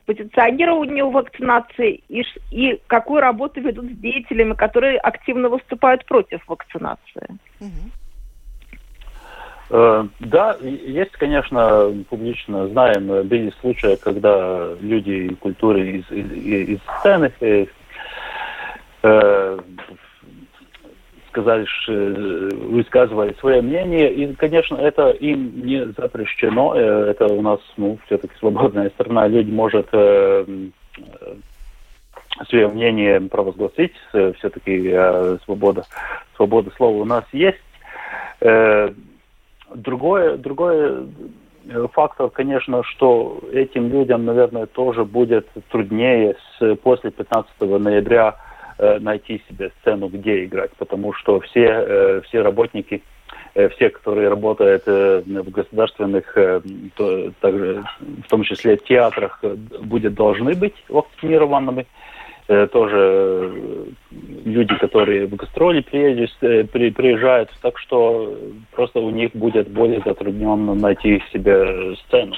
позиционированию 0.09 1.11
вакцинации 1.11 2.01
и, 2.09 2.25
и 2.51 2.81
какую 2.87 3.21
работу 3.21 3.61
ведут 3.61 3.85
с 3.91 3.97
деятелями, 3.99 4.55
которые 4.55 4.99
активно 4.99 5.51
выступают 5.51 6.07
против 6.07 6.41
вакцинации. 6.49 7.29
Э, 9.69 10.07
да, 10.21 10.57
есть, 10.63 11.13
конечно, 11.13 11.95
публично 12.09 12.69
знаем, 12.69 13.29
были 13.29 13.53
случаи, 13.61 13.97
когда 14.03 14.73
люди 14.81 15.35
культуры 15.35 15.99
из, 15.99 16.11
из, 16.11 16.33
из 16.33 16.79
сцены 17.01 17.31
э, 17.41 17.67
э 19.03 19.59
сказали, 21.39 21.67
э, 21.89 22.49
высказывали 22.55 23.35
свое 23.39 23.63
мнение, 23.63 24.13
и, 24.13 24.35
конечно, 24.35 24.77
это 24.77 25.11
им 25.11 25.65
не 25.65 25.87
запрещено, 25.97 26.75
э, 26.75 27.11
это 27.11 27.27
у 27.27 27.43
нас, 27.43 27.61
ну, 27.77 27.99
все-таки 28.07 28.35
свободная 28.39 28.91
страна, 28.91 29.29
люди 29.29 29.51
могут 29.51 29.89
э, 29.93 30.45
свое 32.49 32.69
мнение 32.69 33.21
провозгласить, 33.21 33.95
все-таки 34.13 34.95
свобода, 35.45 35.85
свобода 36.37 36.71
слова 36.77 36.97
у 36.99 37.05
нас 37.05 37.25
есть. 37.33 37.59
Другое, 39.75 40.37
другое 40.37 41.07
фактор, 41.93 42.31
конечно, 42.31 42.85
что 42.85 43.41
этим 43.53 43.89
людям, 43.89 44.25
наверное, 44.25 44.67
тоже 44.67 45.05
будет 45.05 45.49
труднее 45.71 46.37
с, 46.59 46.77
после 46.77 47.11
15 47.11 47.61
ноября 47.61 48.37
Э, 48.81 49.01
найти 49.01 49.43
себе 49.49 49.73
сцену, 49.81 50.07
где 50.07 50.45
играть, 50.45 50.71
потому 50.79 51.13
что 51.13 51.41
все, 51.41 51.65
э, 51.65 52.21
все 52.27 52.43
работники, 52.43 53.03
э, 53.57 53.69
все, 53.71 53.91
которые 53.91 54.29
работают 54.29 54.87
в 54.87 55.51
государственных, 55.51 56.33
также, 57.41 57.85
в 58.25 58.29
том 58.29 58.45
числе 58.45 58.77
театрах, 58.77 59.43
будет, 59.83 60.15
должны 60.15 60.55
быть 60.55 60.75
вакцинированными. 60.89 61.87
Тоже 62.73 63.53
люди, 64.45 64.75
которые 64.77 65.27
в 65.27 65.35
гастроли 65.35 65.81
приезжают, 65.83 67.51
так 67.61 67.79
что 67.79 68.39
просто 68.73 69.01
у 69.01 69.11
них 69.11 69.33
будет 69.33 69.69
более 69.69 70.01
затрудненно 70.01 70.75
найти 70.75 71.21
себе 71.33 71.97
сцену. 72.07 72.37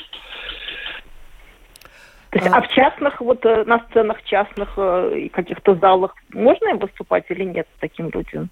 То 2.30 2.38
есть, 2.38 2.50
а, 2.52 2.58
а 2.58 2.62
в 2.62 2.68
частных, 2.68 3.20
вот 3.20 3.44
э, 3.44 3.64
на 3.64 3.80
сценах 3.90 4.22
частных 4.22 4.68
э, 4.76 5.18
и 5.18 5.28
каких-то 5.28 5.75
залах 5.75 6.14
можно 6.32 6.68
им 6.68 6.78
выступать 6.78 7.25
или 7.28 7.42
нет 7.42 7.66
таким 7.80 8.08
людям? 8.10 8.50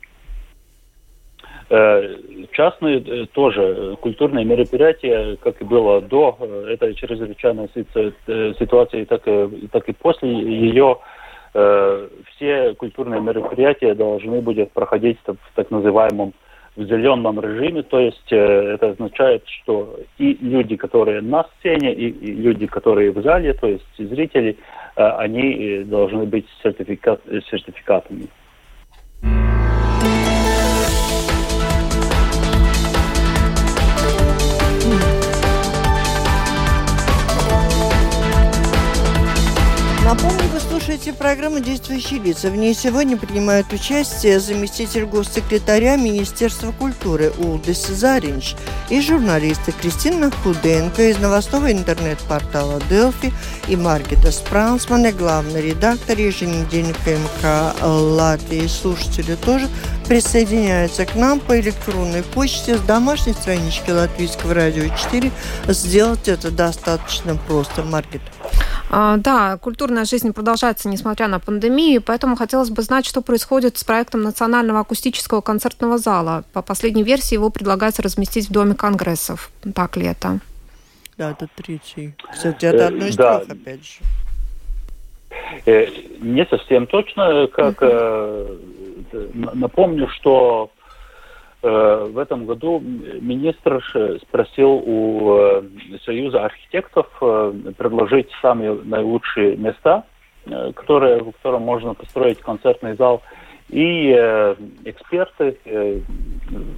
Э, 1.71 2.17
частные 2.53 3.27
тоже 3.27 3.97
культурные 4.01 4.45
мероприятия, 4.45 5.37
как 5.37 5.61
и 5.61 5.65
было 5.65 6.01
до 6.01 6.37
этой 6.69 6.95
чрезвычайной 6.95 7.69
ситуации, 8.59 9.05
так 9.05 9.23
и, 9.29 9.69
так 9.69 9.89
и 9.89 9.93
после 9.93 10.31
ее, 10.33 10.99
все 11.53 12.75
культурные 12.75 13.21
мероприятия 13.21 13.95
должны 13.95 14.41
будут 14.43 14.71
проходить 14.73 15.19
в 15.27 15.37
так 15.55 15.71
называемом 15.71 16.35
в 16.79 16.85
зеленом 16.85 17.41
режиме, 17.41 17.83
то 17.83 17.99
есть 17.99 18.33
э, 18.33 18.37
это 18.37 18.91
означает, 18.91 19.43
что 19.49 19.99
и 20.17 20.39
люди, 20.41 20.77
которые 20.77 21.21
на 21.21 21.45
сцене, 21.59 21.93
и, 21.93 22.09
и 22.09 22.33
люди, 22.35 22.69
которые 22.69 23.11
в 23.11 23.21
зале, 23.21 23.53
то 23.55 23.67
есть 23.67 23.85
зрители, 23.99 24.57
э, 24.95 25.03
они 25.03 25.55
э, 25.55 25.85
должны 25.85 26.25
быть 26.25 26.47
сертификат, 26.63 27.21
сертификатами. 27.51 28.29
Напомню, 29.23 29.49
вы 29.49 29.58
слушаете 40.89 41.13
программу 41.13 41.61
«Действующие 41.61 42.19
лица». 42.19 42.49
В 42.49 42.57
ней 42.57 42.73
сегодня 42.73 43.19
принимают 43.19 43.71
участие 43.75 44.41
заместитель 44.41 45.05
госсекретаря 45.05 45.97
Министерства 45.97 46.73
культуры 46.73 47.31
Улдис 47.37 47.89
Заринч 47.89 48.55
и 48.89 49.03
журналисты 49.03 49.73
Кристина 49.73 50.31
Худенко 50.31 51.11
из 51.11 51.19
новостного 51.19 51.71
интернет-портала 51.71 52.81
«Делфи» 52.89 53.35
и 53.69 53.77
Маргита 53.77 54.33
Спрансман, 54.33 55.15
главный 55.15 55.61
редактор 55.61 56.17
еженедельника 56.19 57.11
МК 57.11 57.75
«Латвии». 57.83 58.67
Слушатели 58.67 59.35
тоже 59.35 59.69
присоединяются 60.07 61.05
к 61.05 61.15
нам 61.15 61.39
по 61.41 61.61
электронной 61.61 62.23
почте 62.23 62.79
с 62.79 62.81
домашней 62.81 63.35
странички 63.35 63.91
Латвийского 63.91 64.55
радио 64.55 64.85
4. 64.97 65.31
Сделать 65.67 66.29
это 66.29 66.51
достаточно 66.51 67.37
просто, 67.37 67.83
Маргита. 67.83 68.38
А, 68.91 69.17
да, 69.19 69.59
культурная 69.59 70.05
жизнь 70.05 70.33
продолжается, 70.33 70.89
несмотря 70.89 71.29
на 71.29 71.39
пандемию, 71.41 72.03
поэтому 72.03 72.37
хотелось 72.37 72.71
бы 72.71 72.83
знать, 72.83 73.05
что 73.07 73.21
происходит 73.21 73.77
с 73.77 73.85
проектом 73.85 74.23
Национального 74.23 74.81
акустического 74.81 75.41
концертного 75.41 75.99
зала. 75.99 76.45
По 76.53 76.63
последней 76.63 77.03
версии 77.03 77.35
его 77.35 77.51
предлагается 77.51 78.03
разместить 78.03 78.49
в 78.49 78.53
Доме 78.53 78.75
конгрессов. 78.75 79.51
Так 79.75 79.97
ли 79.97 80.07
это? 80.07 80.41
Да, 81.19 81.33
это 81.33 81.49
третий. 81.55 82.15
Кстати, 82.31 82.65
это 82.65 82.87
одно 82.87 83.07
из 83.07 83.17
да. 83.17 83.41
трех, 83.41 83.51
опять 83.51 83.85
же. 83.85 84.01
Э, 85.67 85.87
не 86.21 86.47
совсем 86.47 86.87
точно, 86.87 87.47
как 87.49 87.83
uh-huh. 87.83 88.61
напомню, 89.55 90.09
что 90.09 90.71
Э, 90.78 90.78
в 91.63 92.19
этом 92.19 92.47
году 92.47 92.81
министр 92.81 93.83
спросил 94.23 94.81
у 94.85 95.37
э, 95.39 95.63
Союза 96.05 96.45
архитектов 96.45 97.09
э, 97.21 97.53
предложить 97.77 98.29
самые 98.41 98.75
наилучшие 98.75 99.57
места, 99.57 100.05
которые, 100.77 101.21
в 101.21 101.33
котором 101.33 101.63
можно 101.63 101.95
построить 101.95 102.39
концертный 102.41 102.97
зал. 102.97 103.23
И 103.69 104.13
эксперты 104.87 105.59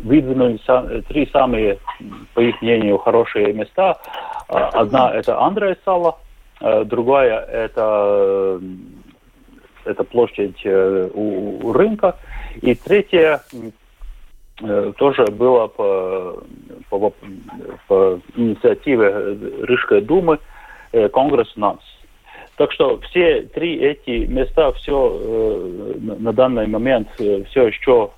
выдвинули 0.02 0.58
три 1.02 1.26
самые, 1.26 1.78
по 2.34 2.40
их 2.40 2.60
мнению, 2.62 2.98
хорошие 2.98 3.52
места. 3.52 3.96
Одна– 4.48 5.12
это 5.14 5.38
Андрея 5.40 5.76
Сала, 5.84 6.18
другая– 6.60 7.38
это, 7.52 8.60
это 9.84 10.02
площадь 10.02 10.66
у, 10.66 11.72
рынка, 11.72 12.16
и 12.60 12.74
третья 12.74 13.40
Э, 13.52 13.70
тоже 14.98 15.24
было 15.26 15.66
по, 15.68 16.42
по, 16.90 17.12
по 17.88 18.20
инициативе 18.36 19.38
Рижской 19.62 20.00
думы 20.00 20.38
э, 20.92 21.08
Конгресс 21.08 21.54
НАС. 21.56 21.78
Так 22.56 22.72
что 22.72 23.00
все 23.00 23.42
три 23.42 23.76
эти 23.76 24.26
места 24.26 24.72
все 24.72 25.18
э, 25.18 25.96
на 26.00 26.32
данный 26.32 26.66
момент 26.66 27.08
все 27.16 27.68
еще, 27.68 28.10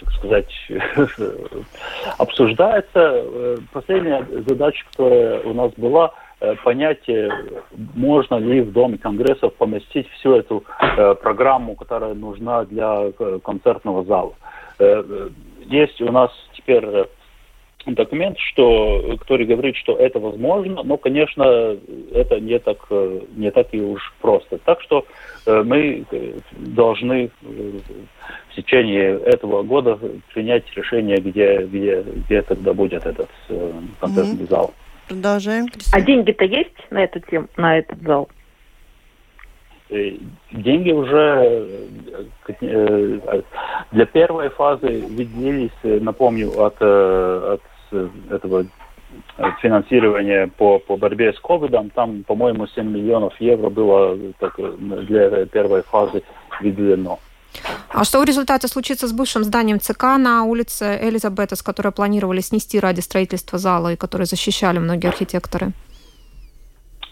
так 0.00 0.10
сказать, 0.14 0.52
обсуждается. 2.18 3.24
Последняя 3.72 4.26
задача, 4.48 4.84
которая 4.90 5.42
у 5.42 5.54
нас 5.54 5.72
была, 5.76 6.12
понять, 6.64 7.08
можно 7.94 8.34
ли 8.34 8.62
в 8.62 8.72
Доме 8.72 8.98
Конгрессов 8.98 9.54
поместить 9.54 10.08
всю 10.10 10.34
эту 10.34 10.64
программу, 11.22 11.76
которая 11.76 12.14
нужна 12.14 12.64
для 12.64 13.12
концертного 13.44 14.02
зала 14.04 14.34
есть 15.66 16.00
у 16.00 16.10
нас 16.10 16.30
теперь 16.54 16.84
документ, 17.86 18.38
что, 18.38 19.16
который 19.18 19.46
говорит, 19.46 19.76
что 19.76 19.96
это 19.96 20.20
возможно, 20.20 20.82
но, 20.82 20.96
конечно, 20.96 21.76
это 22.12 22.38
не 22.40 22.58
так, 22.58 22.78
не 23.34 23.50
так 23.50 23.68
и 23.72 23.80
уж 23.80 24.14
просто. 24.20 24.58
Так 24.58 24.80
что 24.82 25.04
э, 25.46 25.62
мы 25.64 26.04
должны 26.58 27.30
в 27.42 28.54
течение 28.54 29.18
этого 29.20 29.62
года 29.62 29.98
принять 30.32 30.64
решение, 30.76 31.16
где, 31.16 31.58
где, 31.64 32.02
где 32.02 32.42
тогда 32.42 32.72
будет 32.72 33.04
этот 33.04 33.30
концертный 34.00 34.44
mm-hmm. 34.44 34.50
зал. 34.50 34.72
Продолжаем. 35.08 35.66
А 35.92 36.00
деньги-то 36.00 36.44
есть 36.44 36.70
на 36.90 37.04
эту 37.04 37.20
тему, 37.20 37.48
на 37.56 37.78
этот 37.78 38.00
зал? 38.02 38.28
Деньги 40.52 40.90
уже 40.90 41.88
для 43.90 44.06
первой 44.06 44.48
фазы 44.50 44.86
виделись, 44.86 45.70
напомню, 45.82 46.50
от, 46.58 46.80
от 46.80 47.60
этого 48.30 48.64
финансирования 49.60 50.50
по, 50.56 50.78
по 50.78 50.96
борьбе 50.96 51.32
с 51.32 51.40
ковидом, 51.40 51.90
там, 51.90 52.22
по-моему, 52.24 52.66
7 52.66 52.88
миллионов 52.88 53.38
евро 53.40 53.68
было 53.68 54.18
так, 54.38 54.58
для 54.78 55.44
первой 55.46 55.82
фазы 55.82 56.22
выделено. 56.60 57.18
А 57.90 58.04
что 58.04 58.20
в 58.20 58.24
результате 58.24 58.68
случится 58.68 59.06
с 59.06 59.12
бывшим 59.12 59.44
зданием 59.44 59.78
ЦК 59.78 60.16
на 60.18 60.44
улице 60.44 60.98
Элизабетас, 61.02 61.62
которое 61.62 61.90
планировали 61.90 62.40
снести 62.40 62.80
ради 62.80 63.00
строительства 63.00 63.58
зала 63.58 63.92
и 63.92 63.96
которое 63.96 64.24
защищали 64.24 64.78
многие 64.78 65.08
архитекторы? 65.08 65.72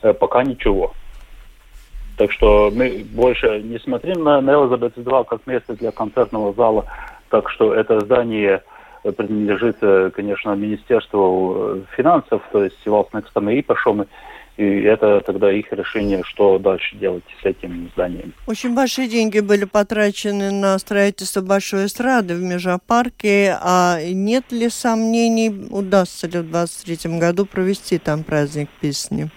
Э, 0.03 0.15
пока 0.15 0.43
ничего. 0.43 0.95
Так 2.21 2.33
что 2.33 2.71
мы 2.71 3.03
больше 3.13 3.63
не 3.63 3.79
смотрим 3.79 4.23
на 4.23 4.41
Элизабетас 4.41 5.03
2 5.03 5.25
как 5.25 5.47
место 5.47 5.73
для 5.73 5.91
концертного 5.91 6.53
зала. 6.53 6.85
Так 7.31 7.49
что 7.49 7.73
это 7.73 7.99
здание 8.01 8.63
принадлежит, 9.03 9.79
э, 9.81 10.11
конечно, 10.15 10.55
Министерству 10.55 11.55
э, 11.57 11.81
финансов, 11.97 12.43
то 12.53 12.63
есть 12.63 12.77
Валснекстам 12.85 13.49
и 13.49 13.63
Пашом, 13.63 14.07
и 14.59 14.83
это 14.83 15.23
тогда 15.23 15.51
их 15.51 15.73
решение, 15.73 16.21
что 16.25 16.59
дальше 16.59 16.95
делать 16.97 17.25
с 17.41 17.47
этим 17.47 17.89
зданием. 17.95 18.35
Очень 18.47 18.75
большие 18.75 19.09
деньги 19.09 19.41
были 19.41 19.65
потрачены 19.65 20.51
на 20.51 20.79
строительство 20.79 21.41
большой 21.41 21.87
эстрады 21.87 22.35
в 22.35 22.43
Межапарке. 22.43 23.57
А 23.63 23.99
нет 24.03 24.53
ли 24.53 24.69
сомнений, 24.69 25.69
удастся 25.71 26.27
ли 26.27 26.41
в 26.41 26.51
2023 26.51 27.19
году 27.19 27.47
провести 27.47 27.97
там 27.97 28.25
праздник 28.25 28.69
песни? 28.83 29.31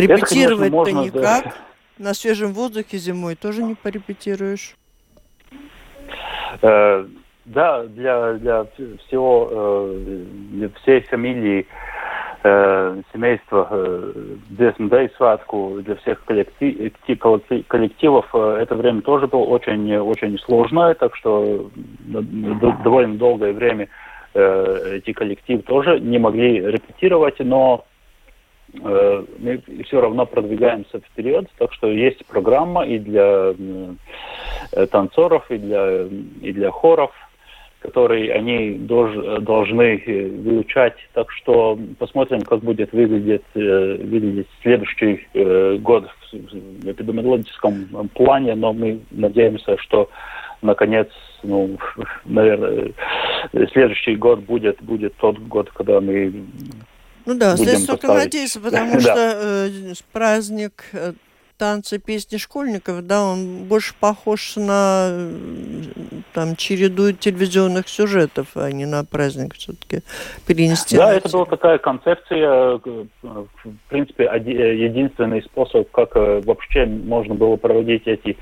Репетировать-то 0.00 0.92
никак. 0.92 1.44
Да. 1.44 1.54
На 1.98 2.14
свежем 2.14 2.52
воздухе 2.52 2.98
зимой 2.98 3.34
тоже 3.34 3.62
не 3.62 3.74
порепетируешь. 3.74 4.76
Э, 6.62 7.04
да, 7.44 7.84
для, 7.84 8.34
для 8.34 8.66
всего, 9.06 9.48
э, 9.50 10.24
для 10.52 10.68
всей 10.80 11.00
фамилии 11.00 11.66
э, 12.44 13.02
семейства 13.12 14.12
Десмда 14.50 15.08
сватку, 15.16 15.80
для 15.82 15.96
всех 15.96 16.24
коллектив, 16.24 16.92
коллективов 17.66 18.34
это 18.34 18.74
время 18.74 19.02
тоже 19.02 19.26
было 19.26 19.44
очень, 19.44 19.96
очень 19.96 20.38
сложное, 20.38 20.94
так 20.94 21.16
что 21.16 21.70
довольно 22.84 23.16
долгое 23.16 23.52
время 23.52 23.88
эти 24.34 25.12
коллективы 25.12 25.62
тоже 25.62 25.98
не 26.00 26.18
могли 26.18 26.60
репетировать, 26.60 27.40
но 27.40 27.86
мы 28.74 29.62
все 29.86 30.00
равно 30.00 30.26
продвигаемся 30.26 31.00
вперед, 31.00 31.46
так 31.58 31.72
что 31.72 31.90
есть 31.90 32.24
программа 32.26 32.86
и 32.86 32.98
для 32.98 33.54
Э, 34.72 34.86
танцоров, 34.86 35.50
и 35.50 35.56
для, 35.56 36.02
и 36.42 36.52
для 36.52 36.70
хоров, 36.70 37.10
которые 37.80 38.32
они 38.32 38.72
дож, 38.74 39.14
должны 39.42 39.96
э, 39.96 40.28
выучать. 40.28 40.96
Так 41.14 41.30
что 41.32 41.78
посмотрим, 41.98 42.42
как 42.42 42.60
будет 42.60 42.92
выглядеть, 42.92 43.44
э, 43.54 43.96
выглядеть 44.02 44.48
следующий 44.62 45.26
год 45.78 46.08
в 46.32 46.90
эпидемиологическом 46.90 48.08
плане, 48.14 48.54
но 48.56 48.72
мы 48.72 49.00
надеемся, 49.10 49.78
что 49.78 50.10
наконец, 50.60 51.08
ну, 51.42 51.78
наверное, 52.26 52.92
следующий 53.72 54.16
год 54.16 54.40
будет, 54.40 54.82
будет 54.82 55.14
тот 55.16 55.38
год, 55.38 55.70
когда 55.70 56.00
мы 56.00 56.32
ну 57.28 57.38
да, 57.38 57.56
следует 57.56 57.86
только 57.86 58.08
надеяться, 58.08 58.60
потому 58.64 59.00
что 59.00 59.14
э, 59.16 59.94
праздник 60.12 60.84
танцы, 61.58 61.98
песни 61.98 62.36
школьников, 62.36 63.06
да, 63.06 63.24
он 63.24 63.64
больше 63.64 63.92
похож 63.98 64.56
на 64.56 65.28
там 66.32 66.56
череду 66.56 67.12
телевизионных 67.12 67.88
сюжетов, 67.88 68.48
а 68.54 68.70
не 68.70 68.86
на 68.86 69.04
праздник 69.04 69.54
все-таки 69.54 70.02
перенести. 70.46 70.96
Да, 70.96 71.12
это 71.12 71.28
была 71.28 71.44
такая 71.44 71.78
концепция, 71.78 72.80
в 73.22 73.48
принципе, 73.88 74.24
единственный 74.24 75.42
способ, 75.42 75.90
как 75.90 76.16
э, 76.16 76.40
вообще 76.44 76.86
можно 76.86 77.34
было 77.34 77.56
проводить 77.56 78.06
эти 78.06 78.36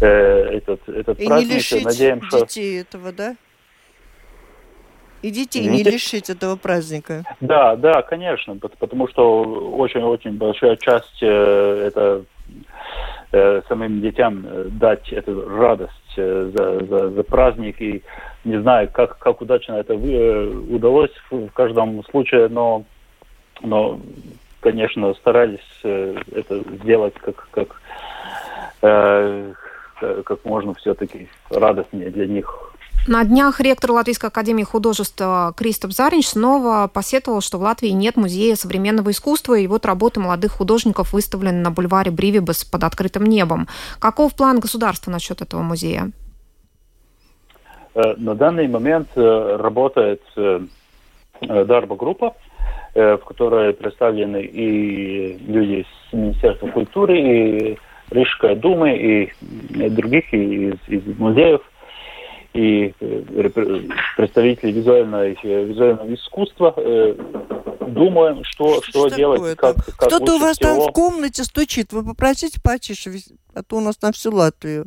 э, 0.00 0.06
этот, 0.06 0.86
этот 0.88 1.18
И 1.18 1.26
праздник. 1.26 1.48
не 1.48 1.54
лишить 1.56 1.84
Надеем, 1.84 2.20
детей 2.30 2.80
что... 2.80 2.98
этого, 2.98 3.12
да? 3.12 3.36
И 5.22 5.30
детей 5.30 5.66
не 5.66 5.82
лишить 5.82 6.30
этого 6.30 6.56
праздника. 6.56 7.24
Да, 7.40 7.76
да, 7.76 8.02
конечно, 8.02 8.56
потому 8.56 9.08
что 9.08 9.42
очень-очень 9.42 10.32
большая 10.32 10.76
часть 10.76 11.22
э, 11.22 11.84
это 11.88 12.24
э, 13.32 13.62
самим 13.68 14.00
детям 14.00 14.46
э, 14.46 14.64
дать 14.70 15.12
эту 15.12 15.48
радость 15.48 15.92
э, 16.16 16.50
за, 16.54 16.86
за, 16.86 17.10
за 17.10 17.22
праздник. 17.22 17.80
И 17.80 18.02
не 18.44 18.60
знаю, 18.60 18.88
как, 18.92 19.18
как 19.18 19.42
удачно 19.42 19.74
это 19.74 19.94
э, 19.94 20.46
удалось 20.46 21.12
в, 21.30 21.48
в 21.48 21.52
каждом 21.52 22.02
случае, 22.04 22.48
но, 22.48 22.84
но 23.60 24.00
конечно, 24.60 25.12
старались 25.14 25.60
э, 25.84 26.16
это 26.34 26.62
сделать 26.82 27.14
как, 27.14 27.48
как, 27.50 27.80
э, 28.82 29.52
как 30.00 30.44
можно 30.44 30.74
все-таки 30.74 31.28
радостнее 31.50 32.10
для 32.10 32.26
них 32.26 32.69
на 33.06 33.24
днях 33.24 33.60
ректор 33.60 33.92
Латвийской 33.92 34.26
академии 34.26 34.62
художеств 34.62 35.22
Кристоп 35.56 35.92
Заринч 35.92 36.26
снова 36.28 36.88
посетовал, 36.92 37.40
что 37.40 37.58
в 37.58 37.62
Латвии 37.62 37.88
нет 37.88 38.16
музея 38.16 38.54
современного 38.56 39.10
искусства, 39.10 39.54
и 39.54 39.66
вот 39.66 39.86
работы 39.86 40.20
молодых 40.20 40.52
художников 40.52 41.12
выставлены 41.12 41.60
на 41.60 41.70
бульваре 41.70 42.10
Бривибас 42.10 42.64
под 42.64 42.84
открытым 42.84 43.24
небом. 43.24 43.68
Каков 43.98 44.34
план 44.34 44.60
государства 44.60 45.10
насчет 45.10 45.40
этого 45.40 45.62
музея? 45.62 46.10
Э, 47.94 48.14
на 48.16 48.34
данный 48.34 48.68
момент 48.68 49.08
э, 49.16 49.56
работает 49.56 50.22
э, 50.36 50.60
дарба 51.40 51.96
группа, 51.96 52.34
в 52.92 53.18
которой 53.18 53.72
представлены 53.72 54.42
и 54.42 55.38
люди 55.46 55.86
с 56.10 56.12
Министерства 56.12 56.66
культуры, 56.66 57.18
и 57.20 57.78
Рижской 58.10 58.56
думы, 58.56 58.96
и 58.96 59.32
других 59.90 60.34
из, 60.34 60.74
из 60.88 61.16
музеев 61.16 61.62
и 62.52 62.94
э, 63.00 63.48
представители 64.16 64.72
визуального, 64.72 65.28
визуального 65.28 66.14
искусства 66.14 66.74
э, 66.76 67.14
думаем, 67.86 68.42
что, 68.44 68.82
что, 68.82 69.08
что 69.08 69.16
делать, 69.16 69.56
как, 69.56 69.76
как 69.76 70.08
Кто-то 70.08 70.34
у 70.34 70.38
вас 70.38 70.56
всего. 70.56 70.68
там 70.68 70.80
в 70.80 70.92
комнате 70.92 71.44
стучит, 71.44 71.92
вы 71.92 72.04
попросите 72.04 72.60
потише, 72.62 73.10
а 73.54 73.62
то 73.62 73.76
у 73.76 73.80
нас 73.80 74.00
на 74.02 74.12
всю 74.12 74.34
Латвию. 74.34 74.86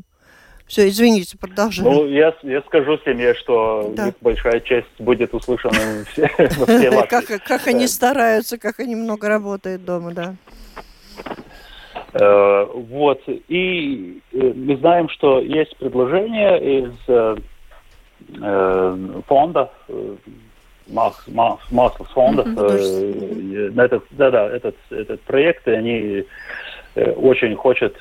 Все, 0.65 0.88
извините, 0.88 1.38
продолжаем. 1.38 1.91
Ну, 1.91 2.08
я, 2.08 2.34
я 2.41 2.62
скажу 2.63 2.97
семье, 3.06 3.36
что 3.36 3.93
да. 3.95 4.13
большая 4.21 4.60
часть 4.62 4.88
будет 4.97 5.34
услышана 5.34 5.76
все, 6.12 6.30
во 6.58 6.65
всей 6.65 6.89
Латвии. 6.89 7.10
Как, 7.10 7.43
как 7.43 7.67
они 7.67 7.88
стараются, 7.88 8.58
как 8.58 8.80
они 8.80 8.95
много 8.95 9.28
работают 9.28 9.86
дома, 9.86 10.13
да. 10.13 10.36
Э, 12.13 12.65
вот, 12.73 13.21
и 13.28 14.21
мы 14.32 14.78
знаем, 14.78 15.10
что 15.10 15.39
есть 15.39 15.76
предложение 15.78 16.82
из 16.82 16.93
Э, 18.41 19.22
фондов, 19.28 19.69
масса 20.88 22.04
фондов. 22.13 22.48
Mm-hmm, 22.48 23.82
этот, 23.82 24.04
да, 24.12 24.32
да, 24.32 24.48
этот, 24.48 24.76
этот 24.89 25.22
проект, 25.22 25.67
они 25.67 26.26
очень 26.96 27.56
хотят 27.56 27.96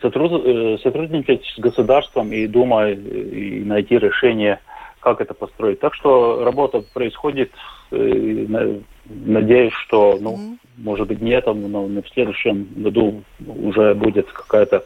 сотрудничать 0.00 1.44
с 1.44 1.58
государством 1.58 2.32
и 2.32 2.46
думать 2.46 2.98
и 2.98 3.62
найти 3.64 3.98
решение, 3.98 4.60
как 5.00 5.20
это 5.20 5.34
построить. 5.34 5.80
Так 5.80 5.94
что 5.94 6.44
работа 6.44 6.82
происходит. 6.94 7.50
Надеюсь, 7.90 9.74
что, 9.74 10.16
ну, 10.20 10.36
mm-hmm. 10.36 10.58
может 10.78 11.08
быть, 11.08 11.20
не 11.20 11.32
этом, 11.32 11.70
но 11.70 11.86
в 11.86 12.08
следующем 12.14 12.68
году 12.76 13.22
уже 13.46 13.94
будет 13.94 14.30
какая-то 14.32 14.84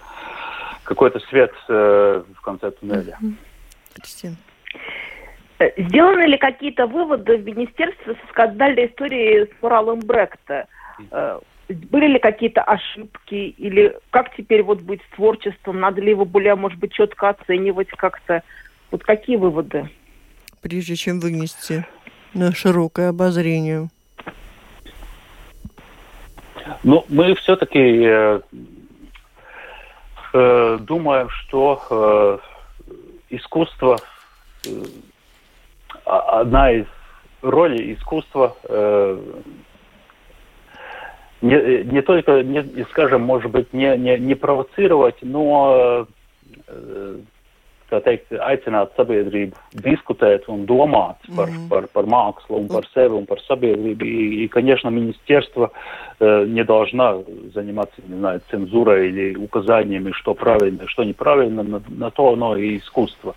какой-то 0.87 1.21
свет 1.29 1.53
э, 1.69 2.23
в 2.35 2.41
конце 2.41 2.71
туннеля. 2.71 3.19
Mm-hmm. 3.21 3.35
Кристина. 3.97 4.37
Э, 5.59 5.71
сделаны 5.77 6.27
ли 6.27 6.39
какие-то 6.39 6.87
выводы 6.87 7.39
в 7.39 7.45
министерстве 7.45 8.15
со 8.15 8.29
скандальной 8.31 8.87
историей 8.87 9.47
с 9.47 9.63
Уралом 9.63 10.01
Бректа? 10.01 10.67
Э, 11.11 11.41
были 11.69 12.07
ли 12.07 12.19
какие-то 12.19 12.63
ошибки? 12.63 13.35
Или 13.35 13.97
как 14.11 14.35
теперь 14.37 14.63
вот 14.63 14.81
быть 14.81 15.01
с 15.03 15.17
творчеством? 15.17 15.81
Надо 15.81 16.01
ли 16.01 16.11
его 16.11 16.25
более, 16.25 16.55
может 16.55 16.79
быть, 16.79 16.93
четко 16.93 17.31
оценивать 17.31 17.89
как-то? 17.89 18.43
Вот 18.91 19.03
какие 19.03 19.37
выводы? 19.37 19.91
прежде 20.69 20.97
чем 20.97 21.21
вынести 21.21 21.87
на 22.35 22.53
широкое 22.53 23.11
обозрение? 23.11 23.89
Ну, 26.83 27.05
мы 27.09 27.37
все-таки 27.37 27.79
э, 27.79 28.41
э, 30.33 30.79
думаем, 30.81 31.29
что 31.31 31.81
э, 31.89 32.39
искусство, 33.31 34.01
э, 34.65 34.71
одна 36.05 36.73
из 36.73 36.87
ролей 37.43 37.95
искусства 37.95 38.57
э, 38.65 39.21
не, 41.43 41.85
не 41.85 42.03
только, 42.03 42.43
не, 42.43 42.85
скажем, 42.91 43.23
может 43.23 43.51
быть, 43.51 43.73
не, 43.73 43.97
не, 43.97 44.19
не 44.19 44.35
провоцировать, 44.35 45.17
но 45.23 46.07
э, 46.67 47.19
teikt, 47.91 48.33
aicināt 48.43 48.95
sabiedrību 48.97 49.83
diskutēt 49.85 50.49
un 50.53 50.65
domāt 50.67 51.19
par, 51.37 51.49
mm-hmm. 51.49 51.69
par, 51.71 51.87
par 51.95 52.09
mākslu 52.11 52.61
un 52.63 52.69
par 52.71 52.89
sevi 52.93 53.15
un 53.19 53.27
par 53.27 53.41
sabiedrību. 53.47 54.05
И, 54.05 54.45
и 54.45 54.49
конечно, 54.49 54.89
министерство 54.89 55.71
э, 56.21 56.45
не 56.47 56.65
должна 56.65 57.19
заниматься, 57.55 57.95
не 58.07 58.19
знаю, 58.19 58.41
цензурой 58.51 59.09
или 59.09 59.37
указаниями, 59.37 60.13
что 60.13 60.35
правильно, 60.35 60.89
что 60.89 61.05
неправильно, 61.05 61.63
на, 61.63 61.83
на 61.89 62.11
то 62.11 62.33
оно 62.33 62.57
и 62.57 62.79
искусство. 62.79 63.35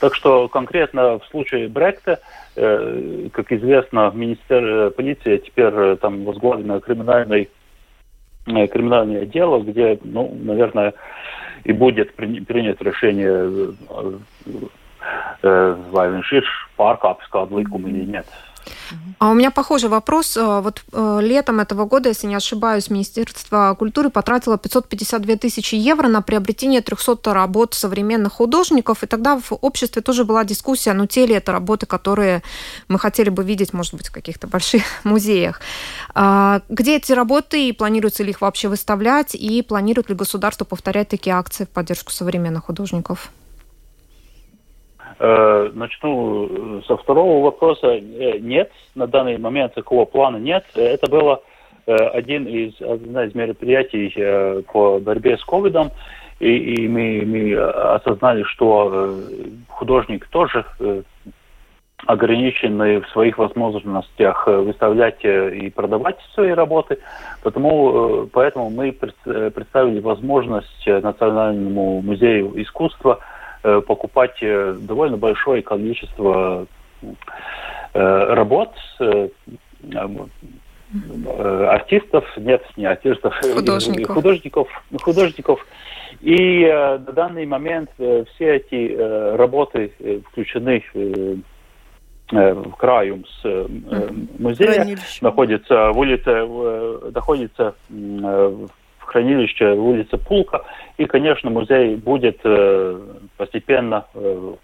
Так 0.00 0.14
что 0.14 0.48
конкретно 0.48 1.18
в 1.18 1.26
случае 1.30 1.68
Бректа, 1.68 2.20
э, 2.56 3.28
как 3.32 3.52
известно, 3.52 4.10
министер, 4.14 4.90
полиция 4.90 5.38
теперь 5.38 5.72
э, 5.72 5.96
там 6.00 6.24
возглавлена 6.24 6.80
криминальной 6.80 7.48
криминальное 8.68 9.26
дело, 9.26 9.60
где, 9.60 9.98
ну, 10.02 10.36
наверное, 10.42 10.94
и 11.64 11.72
будет 11.72 12.14
принято 12.14 12.84
решение, 12.84 13.74
vai 15.42 16.08
viņš 16.10 16.32
ir 16.34 16.46
pārkāpis 16.78 17.28
kādu 17.30 17.58
likumu 17.58 17.88
нет. 17.88 18.26
А 19.18 19.30
у 19.30 19.34
меня 19.34 19.50
похожий 19.50 19.88
вопрос. 19.88 20.36
Э, 20.36 20.60
вот 20.60 20.82
э, 20.92 21.18
летом 21.22 21.60
этого 21.60 21.86
года, 21.86 22.08
если 22.08 22.26
не 22.26 22.36
ошибаюсь, 22.36 22.90
Министерство 22.90 23.74
культуры 23.78 24.10
потратило 24.10 24.58
552 24.58 25.36
тысячи 25.36 25.74
евро 25.74 26.08
на 26.08 26.22
приобретение 26.22 26.80
300 26.80 27.34
работ 27.34 27.74
современных 27.74 28.34
художников. 28.34 29.02
И 29.02 29.06
тогда 29.06 29.38
в 29.38 29.52
обществе 29.60 30.02
тоже 30.02 30.24
была 30.24 30.44
дискуссия, 30.44 30.92
ну 30.92 31.06
те 31.06 31.26
ли 31.26 31.34
это 31.34 31.52
работы, 31.52 31.86
которые 31.86 32.42
мы 32.86 32.98
хотели 32.98 33.30
бы 33.30 33.42
видеть, 33.42 33.72
может 33.72 33.94
быть, 33.94 34.08
в 34.08 34.12
каких-то 34.12 34.46
больших 34.46 34.82
музеях. 35.04 35.60
А 36.14 36.62
где 36.68 36.96
эти 36.96 37.12
работы 37.12 37.68
и 37.68 37.72
планируется 37.72 38.22
ли 38.22 38.30
их 38.30 38.40
вообще 38.40 38.68
выставлять? 38.68 39.34
И 39.34 39.62
планирует 39.62 40.08
ли 40.08 40.14
государство 40.14 40.64
повторять 40.64 41.08
такие 41.08 41.34
акции 41.34 41.64
в 41.64 41.68
поддержку 41.68 42.12
современных 42.12 42.66
художников? 42.66 43.30
Э, 45.18 45.70
начну 45.74 46.46
э, 46.46 46.82
со 46.86 46.96
второго 46.96 47.42
вопроса. 47.42 47.88
Э, 47.88 48.38
нет, 48.38 48.70
на 48.94 49.06
данный 49.06 49.38
момент 49.38 49.74
такого 49.74 50.04
плана 50.04 50.36
нет. 50.36 50.64
Это 50.74 51.10
было 51.10 51.42
один 51.86 52.46
из, 52.46 52.78
одна 52.82 53.24
из 53.24 53.34
мероприятий 53.34 54.62
по 54.70 54.98
борьбе 54.98 55.38
с 55.38 55.44
ковидом. 55.44 55.90
И, 56.38 56.74
и 56.74 56.86
мы, 56.86 57.22
мы 57.24 57.56
осознали, 57.56 58.42
что 58.42 59.14
художник 59.68 60.26
тоже 60.28 60.66
ограничены 62.06 63.00
в 63.00 63.08
своих 63.08 63.38
возможностях 63.38 64.46
выставлять 64.46 65.24
и 65.24 65.70
продавать 65.70 66.18
свои 66.34 66.50
работы. 66.50 66.98
Потому, 67.42 68.28
поэтому 68.34 68.68
мы 68.68 68.92
представили 68.92 70.00
возможность 70.00 70.86
Национальному 70.86 72.02
музею 72.02 72.52
искусства– 72.60 73.20
покупать 73.62 74.36
э, 74.42 74.76
довольно 74.80 75.16
большое 75.16 75.62
количество 75.62 76.66
э, 77.92 78.34
работ 78.34 78.72
артистов, 81.20 82.24
нет, 82.38 82.62
не 82.76 82.86
артистов, 82.86 83.34
художников. 83.54 84.14
художников, 84.14 84.68
художников. 85.02 85.66
И 86.20 86.62
э, 86.64 86.98
на 86.98 87.12
данный 87.12 87.46
момент 87.46 87.90
э, 87.98 88.24
все 88.34 88.56
эти 88.56 88.92
э, 88.92 89.36
работы 89.36 89.92
э, 89.98 90.20
включены 90.26 90.82
э, 90.94 91.34
в 92.30 92.72
Краюмс 92.72 93.28
э, 93.44 93.66
музея, 94.38 94.72
Хранилище. 94.72 95.18
находится 95.20 95.92
в 95.92 95.98
улице, 95.98 96.30
э, 96.30 97.10
находится 97.14 97.74
э, 97.90 98.66
хранилище 99.08 99.72
улица 99.72 100.18
Пулка. 100.18 100.64
И, 100.96 101.06
конечно, 101.06 101.50
музей 101.50 101.96
будет 101.96 102.40
э, 102.44 103.00
постепенно 103.36 104.04
э, 104.14 104.54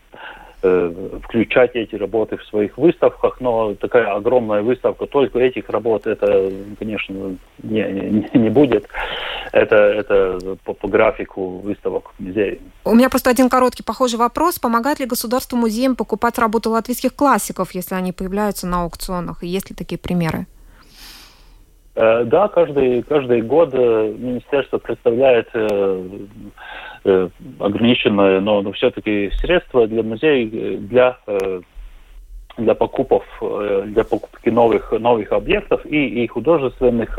э, 0.62 0.92
включать 1.22 1.74
эти 1.74 1.94
работы 1.94 2.36
в 2.36 2.44
своих 2.44 2.76
выставках, 2.76 3.40
но 3.40 3.74
такая 3.74 4.12
огромная 4.14 4.62
выставка 4.62 5.06
только 5.06 5.38
этих 5.38 5.68
работ, 5.68 6.06
это, 6.06 6.50
конечно, 6.78 7.36
не, 7.62 7.82
не, 7.82 8.30
не 8.38 8.50
будет. 8.50 8.88
Это, 9.52 9.76
это 9.76 10.56
по, 10.64 10.72
по 10.72 10.88
графику 10.88 11.58
выставок 11.58 12.12
в 12.18 12.20
музее. 12.20 12.58
У 12.84 12.94
меня 12.94 13.08
просто 13.08 13.30
один 13.30 13.48
короткий 13.48 13.84
похожий 13.84 14.18
вопрос. 14.18 14.58
Помогает 14.58 14.98
ли 14.98 15.06
государство 15.06 15.56
музеям 15.56 15.94
покупать 15.94 16.38
работы 16.38 16.68
латвийских 16.68 17.14
классиков, 17.14 17.72
если 17.72 17.94
они 17.94 18.12
появляются 18.12 18.66
на 18.66 18.82
аукционах? 18.82 19.44
И 19.44 19.46
есть 19.46 19.70
ли 19.70 19.76
такие 19.76 19.98
примеры? 19.98 20.46
Э, 21.96 22.24
да, 22.24 22.48
каждый, 22.48 23.02
каждый 23.02 23.42
год 23.42 23.70
э, 23.72 24.14
министерство 24.18 24.78
представляет 24.78 25.48
э, 25.54 26.28
ограниченное, 27.60 28.40
но, 28.40 28.62
но 28.62 28.72
все-таки 28.72 29.30
средства 29.40 29.86
для 29.86 30.02
музея, 30.02 30.78
для, 30.78 31.18
для, 32.56 32.74
покупов, 32.74 33.24
для 33.40 34.04
покупки 34.04 34.48
новых, 34.48 34.90
новых 34.92 35.30
объектов 35.32 35.84
и, 35.84 36.24
и 36.24 36.26
художественных, 36.26 37.18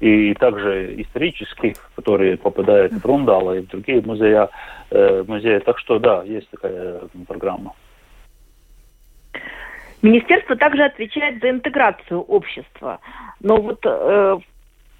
и 0.00 0.34
также 0.34 1.00
исторических, 1.00 1.76
которые 1.96 2.36
попадают 2.36 2.92
в 2.92 3.06
Рундала 3.06 3.54
и 3.54 3.60
в 3.60 3.68
другие 3.68 4.02
музея, 4.02 4.50
музеи. 4.90 5.58
Так 5.60 5.78
что 5.78 5.98
да, 5.98 6.22
есть 6.24 6.50
такая 6.50 7.00
программа. 7.26 7.72
Министерство 10.02 10.56
также 10.56 10.84
отвечает 10.84 11.40
за 11.40 11.50
интеграцию 11.50 12.20
общества. 12.20 13.00
Но 13.40 13.56
вот 13.56 13.80
э, 13.84 14.38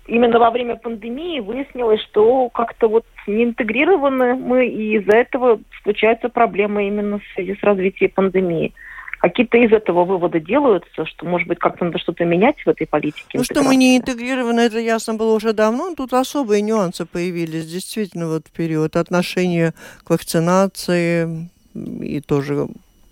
именно 0.08 0.38
во 0.38 0.50
время 0.50 0.76
пандемии 0.76 1.40
выяснилось, 1.40 2.00
что 2.02 2.48
как-то 2.48 2.88
вот 2.88 3.04
не 3.26 3.44
интегрированы 3.44 4.34
мы, 4.34 4.66
и 4.66 4.96
из-за 4.96 5.16
этого 5.16 5.61
случаются 5.82 6.28
проблемы 6.28 6.88
именно 6.88 7.18
в 7.18 7.22
связи 7.34 7.54
с 7.54 7.62
развитием 7.62 8.11
пандемии. 8.11 8.74
Какие-то 9.20 9.58
из 9.58 9.72
этого 9.72 10.04
вывода 10.04 10.38
делаются, 10.38 11.04
что, 11.04 11.26
может 11.26 11.48
быть, 11.48 11.58
как-то 11.58 11.84
надо 11.84 11.98
что-то 11.98 12.24
менять 12.24 12.56
в 12.64 12.68
этой 12.68 12.87
политике? 12.87 13.26
Ну, 13.34 13.42
что 13.42 13.64
мы 13.64 13.74
не 13.74 13.98
интегрированы, 13.98 14.61
это 14.61 14.78
ясно 14.78 15.14
было 15.14 15.34
уже 15.34 15.52
давно. 15.52 15.92
Тут 15.96 16.12
особые 16.12 16.62
нюансы 16.62 17.04
появились, 17.04 17.66
действительно, 17.66 18.28
вот 18.28 18.46
в 18.46 18.52
период 18.52 18.94
отношения 18.94 19.74
к 20.04 20.11
вакцинации 20.11 21.50
и 21.74 22.20
тоже 22.20 22.68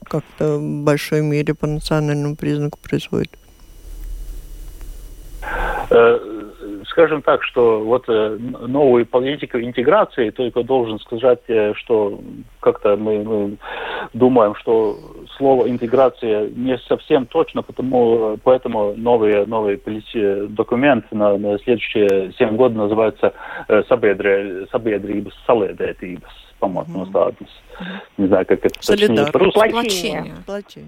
как-то 0.09 0.59
в 0.59 0.85
большой 0.85 1.23
мере 1.23 1.55
по 1.55 1.67
национальному 1.67 2.37
признаку 2.37 2.79
происходит? 2.79 3.31
Э, 5.91 6.19
скажем 6.89 7.23
так, 7.23 7.43
что 7.45 7.81
вот 7.81 8.05
э, 8.09 8.39
новую 8.39 9.07
политику 9.07 9.59
интеграции, 9.59 10.31
только 10.31 10.63
должен 10.63 10.99
сказать, 10.99 11.41
э, 11.49 11.75
что 11.77 12.21
как-то 12.61 12.97
мы, 12.97 13.23
мы 13.23 13.57
думаем, 14.15 14.55
что 14.57 14.99
слово 15.37 15.69
интеграция 15.69 16.49
не 16.49 16.79
совсем 16.89 17.27
точно, 17.27 17.63
потому, 17.63 18.39
поэтому 18.43 18.95
новый, 18.97 19.47
новый 19.47 19.81
документ 20.49 21.05
на, 21.13 21.37
на 21.37 21.59
следующие 21.59 22.33
7 22.39 22.57
год 22.57 22.75
называется 22.75 23.33
«Sabiedrības 26.57 26.89
salēdētības» 26.91 27.37
pamatnostādnes. 27.37 27.51
Не 28.19 28.27
знаю, 28.27 28.47
как 28.47 28.65
это 28.65 28.81
точнее 28.81 29.27
по-русски. 29.33 30.85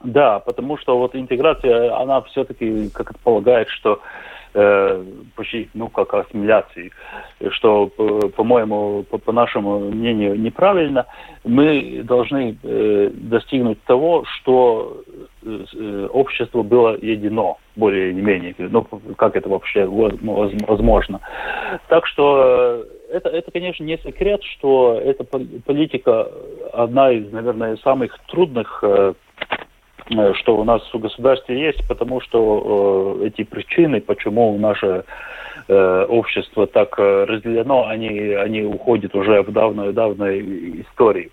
Да, 0.00 0.38
потому 0.38 0.78
что 0.78 0.96
вот 0.96 1.16
интеграция, 1.16 1.96
она 1.96 2.20
все-таки 2.22 2.88
как 2.90 3.10
это 3.10 3.18
полагает, 3.18 3.68
что 3.68 4.00
э, 4.54 5.04
почти, 5.34 5.68
ну, 5.74 5.88
как 5.88 6.14
ассимиляции, 6.14 6.92
что, 7.50 7.88
по-моему, 8.36 9.02
по, 9.10 9.18
по 9.18 9.32
нашему 9.32 9.80
мнению, 9.90 10.40
неправильно. 10.40 11.06
Мы 11.42 12.02
должны 12.04 12.56
э, 12.62 13.10
достигнуть 13.12 13.82
того, 13.82 14.24
что 14.24 15.02
э, 15.42 16.08
общество 16.12 16.62
было 16.62 16.96
едино, 16.96 17.56
более 17.74 18.12
или 18.12 18.20
менее. 18.20 18.54
Ну, 18.58 18.84
как 19.16 19.34
это 19.34 19.48
вообще 19.48 19.84
возможно. 19.84 21.20
Так 21.88 22.06
что 22.06 22.84
это, 23.10 23.28
это, 23.28 23.50
конечно, 23.50 23.84
не 23.84 23.98
секрет, 23.98 24.42
что 24.42 25.00
эта 25.02 25.24
политика 25.24 26.28
одна 26.72 27.10
из, 27.10 27.30
наверное, 27.32 27.76
самых 27.78 28.16
трудных, 28.30 28.80
э, 28.82 29.14
э, 30.10 30.34
что 30.34 30.56
у 30.56 30.64
нас 30.64 30.82
в 30.92 30.98
государстве 30.98 31.60
есть, 31.60 31.86
потому 31.88 32.20
что 32.20 33.18
э, 33.20 33.26
эти 33.26 33.44
причины, 33.44 34.00
почему 34.00 34.56
наше 34.58 35.04
общество 35.70 36.66
так 36.66 36.98
разделено, 36.98 37.88
они, 37.88 38.10
они 38.32 38.62
уходят 38.62 39.14
уже 39.14 39.42
в 39.42 39.52
давную-давную 39.52 40.80
историю. 40.80 41.30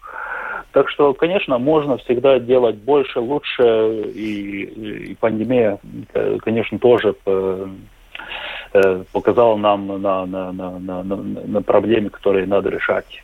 Так 0.74 0.90
что, 0.90 1.14
конечно, 1.14 1.58
можно 1.58 1.96
всегда 2.00 2.38
делать 2.40 2.76
больше, 2.76 3.22
лучше, 3.22 4.12
и, 4.14 5.12
и 5.12 5.16
пандемия, 5.16 5.80
конечно, 6.42 6.80
тоже 6.80 7.16
показала 9.12 9.58
нам 9.58 9.88
на, 10.02 10.26
на, 10.26 10.52
на, 10.52 10.80
на, 10.80 11.04
на 11.04 11.62
проблемы, 11.62 12.10
которые 12.10 12.46
надо 12.48 12.70
решать. 12.70 13.24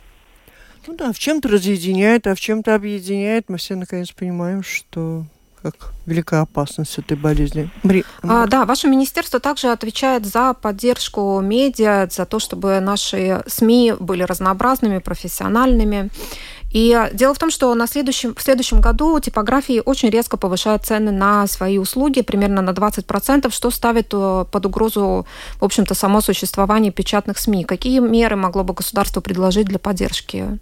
Ну 0.86 0.96
да, 0.96 1.12
в 1.12 1.18
чем-то 1.18 1.48
разъединяет, 1.48 2.26
а 2.26 2.34
в 2.34 2.40
чем-то 2.40 2.74
объединяет. 2.74 3.48
Мы 3.48 3.58
все 3.58 3.76
наконец 3.76 4.10
понимаем, 4.10 4.62
что 4.62 5.24
как 5.62 5.74
велика 6.06 6.40
опасность 6.40 6.98
этой 6.98 7.16
болезни. 7.16 7.70
Бри... 7.84 8.04
А, 8.22 8.46
да, 8.48 8.64
ваше 8.64 8.88
министерство 8.88 9.38
также 9.38 9.68
отвечает 9.68 10.26
за 10.26 10.54
поддержку 10.54 11.40
медиа, 11.40 12.08
за 12.10 12.26
то, 12.26 12.40
чтобы 12.40 12.80
наши 12.80 13.42
СМИ 13.46 13.94
были 14.00 14.24
разнообразными, 14.24 14.98
профессиональными. 14.98 16.10
И 16.72 16.98
дело 17.12 17.34
в 17.34 17.38
том, 17.38 17.50
что 17.50 17.74
на 17.74 17.86
следующем, 17.86 18.34
в 18.34 18.40
следующем 18.40 18.80
году 18.80 19.20
типографии 19.20 19.82
очень 19.84 20.08
резко 20.08 20.38
повышают 20.38 20.84
цены 20.84 21.12
на 21.12 21.46
свои 21.46 21.76
услуги, 21.78 22.22
примерно 22.22 22.62
на 22.62 22.70
20%, 22.70 23.50
что 23.52 23.70
ставит 23.70 24.14
э, 24.14 24.44
под 24.50 24.66
угрозу, 24.66 25.26
в 25.60 25.64
общем-то, 25.64 25.94
само 25.94 26.22
существование 26.22 26.90
печатных 26.90 27.38
СМИ. 27.38 27.64
Какие 27.64 28.00
меры 28.00 28.36
могло 28.36 28.64
бы 28.64 28.72
государство 28.72 29.20
предложить 29.20 29.66
для 29.66 29.78
поддержки? 29.78 30.58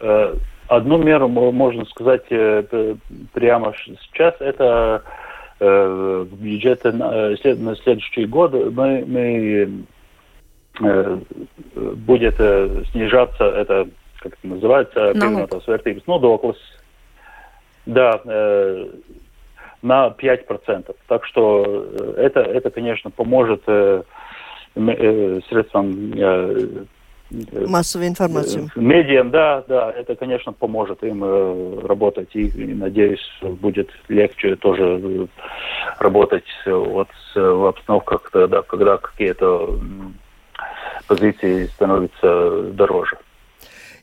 Э, 0.00 0.34
одну 0.68 0.98
меру 0.98 1.28
можно 1.28 1.86
сказать 1.86 2.24
э, 2.30 2.94
прямо 3.32 3.74
сейчас. 4.04 4.34
Это 4.40 5.02
в 5.60 6.28
бюджете 6.36 6.92
на 6.92 7.74
следующий 7.82 8.26
год 8.26 8.52
мы, 8.52 9.04
мы 9.04 9.84
будет 10.80 12.34
э, 12.38 12.82
снижаться 12.92 13.44
это, 13.44 13.88
как 14.20 14.32
это 14.34 14.46
называется, 14.46 15.12
pievienotās 15.14 15.66
vērtības 15.68 16.06
nodoklis, 16.06 16.60
да, 17.86 18.20
э, 18.24 18.86
на 19.82 20.08
5%. 20.08 20.94
Так 21.06 21.24
что 21.24 21.86
это, 22.16 22.40
это 22.40 22.70
конечно, 22.70 23.10
поможет 23.10 23.62
средствам 24.74 26.12
массовой 27.66 28.08
информации. 28.08 28.70
Медиам, 28.74 29.30
да, 29.30 29.62
да, 29.68 29.90
это, 29.92 30.16
конечно, 30.16 30.52
поможет 30.52 31.02
им 31.04 31.22
работать. 31.86 32.34
И, 32.34 32.48
и, 32.48 32.74
надеюсь, 32.74 33.20
будет 33.42 33.90
легче 34.08 34.56
тоже 34.56 35.28
работать 35.98 36.46
вот 36.66 37.08
в 37.34 37.68
обстановках, 37.68 38.30
да, 38.32 38.62
когда 38.62 38.96
какие-то 38.96 39.78
позиции 41.08 41.66
становятся 41.66 42.62
дороже. 42.72 43.16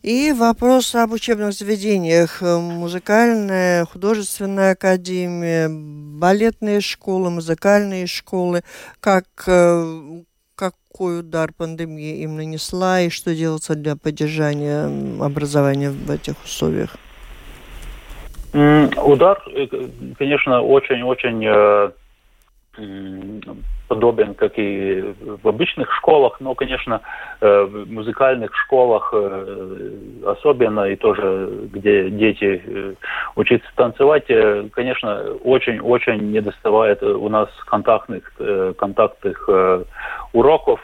И 0.02 0.34
вопрос 0.34 0.94
об 0.94 1.14
учебных 1.14 1.54
заведениях. 1.54 2.42
Музыкальная, 2.42 3.86
художественная 3.86 4.74
академия, 4.74 5.68
балетные 5.68 6.80
школы, 6.82 7.32
музыкальные 7.32 8.06
школы. 8.06 8.62
Как, 9.00 9.26
э, 9.48 10.22
какой 10.56 11.22
удар 11.22 11.52
пандемия 11.58 12.18
им 12.18 12.36
нанесла 12.36 13.02
и 13.02 13.10
что 13.10 13.34
делается 13.34 13.74
для 13.74 13.96
поддержания 13.96 14.86
образования 15.24 15.90
в 15.90 16.12
этих 16.12 16.36
условиях? 16.44 16.96
Удар, 18.54 19.42
э, 19.48 19.68
конечно, 20.20 20.62
очень-очень 20.62 21.46
э, 21.48 21.92
подобен, 23.88 24.34
как 24.34 24.54
и 24.58 25.14
в 25.44 25.48
обычных 25.48 25.94
школах, 25.94 26.40
но, 26.40 26.56
конечно, 26.56 27.02
э, 27.42 27.64
в 27.64 27.92
музыкальных 27.92 28.56
школах 28.56 29.14
э, 29.14 29.92
особенно, 30.26 30.86
и 30.86 30.96
тоже, 30.96 31.50
где 31.72 32.10
дети 32.10 32.62
э, 32.66 32.94
учатся 33.36 33.68
танцевать, 33.76 34.26
конечно, 34.72 35.24
очень-очень 35.44 36.32
недоставает 36.32 37.04
у 37.04 37.30
нас 37.30 37.50
контактных, 37.66 38.34
контактных 38.78 39.50
уроков. 40.34 40.80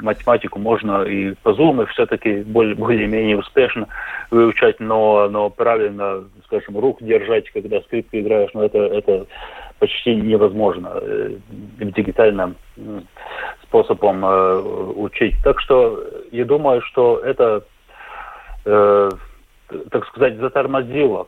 Математику 0.00 0.58
можно 0.58 1.02
и 1.02 1.34
по 1.42 1.50
Zoom 1.50 1.86
все-таки 1.86 2.42
более-менее 2.42 3.38
успешно 3.38 3.86
выучать, 4.30 4.80
но, 4.80 5.28
но 5.28 5.50
правильно, 5.50 6.24
скажем, 6.46 6.78
рук 6.78 6.98
держать, 7.00 7.50
когда 7.50 7.80
скрипку 7.82 8.18
играешь, 8.18 8.50
ну, 8.54 8.62
это, 8.62 8.78
это 8.78 9.26
почти 9.84 10.14
невозможно 10.14 10.92
э, 10.94 11.36
дигитальным 11.78 12.56
способом 13.64 14.24
э, 14.24 14.60
учить. 14.96 15.34
Так 15.44 15.60
что 15.60 16.02
я 16.32 16.46
думаю, 16.46 16.80
что 16.80 17.18
это, 17.18 17.64
э, 18.64 19.10
так 19.90 20.06
сказать, 20.06 20.38
затормозило, 20.38 21.26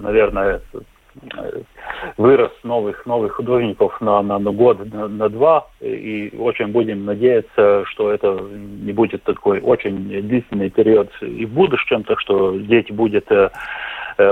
наверное, 0.00 0.62
вырос 2.16 2.52
новых 2.62 3.04
новых 3.04 3.34
художников 3.34 4.00
на, 4.00 4.22
на, 4.22 4.38
на 4.38 4.50
год, 4.50 4.78
на, 4.90 5.08
на 5.08 5.28
два, 5.28 5.66
и 5.82 6.32
очень 6.38 6.68
будем 6.68 7.04
надеяться, 7.04 7.84
что 7.84 8.10
это 8.10 8.28
не 8.86 8.92
будет 8.92 9.22
такой 9.24 9.60
очень 9.60 9.96
длительный 10.22 10.70
период 10.70 11.10
и 11.20 11.44
в 11.44 11.52
будущем, 11.52 12.04
так 12.04 12.18
что 12.20 12.56
дети 12.56 12.92
будут 12.92 13.26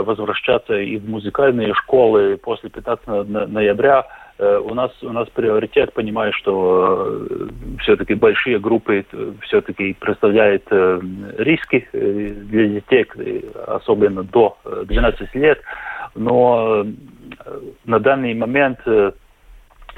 возвращаться 0.03 0.79
и 0.79 0.99
в 0.99 1.09
музыкальные 1.09 1.75
школы 1.75 2.37
после 2.37 2.71
15 2.71 3.29
ноября. 3.49 4.07
Э, 4.39 4.59
у 4.59 4.75
нас, 4.75 4.91
у 5.03 5.13
нас 5.13 5.29
приоритет, 5.31 5.93
понимаю, 5.93 6.33
что 6.33 7.27
э, 7.29 7.49
все-таки 7.81 8.15
большие 8.15 8.59
группы 8.59 9.05
все-таки 9.43 9.95
представляют 9.95 10.65
риски 10.71 11.89
для 11.93 12.69
детей, 12.69 13.07
особенно 13.67 14.23
до 14.23 14.57
12 14.65 15.35
лет. 15.35 15.61
Но 16.15 16.87
на 17.85 17.99
данный 17.99 18.35
момент 18.35 18.81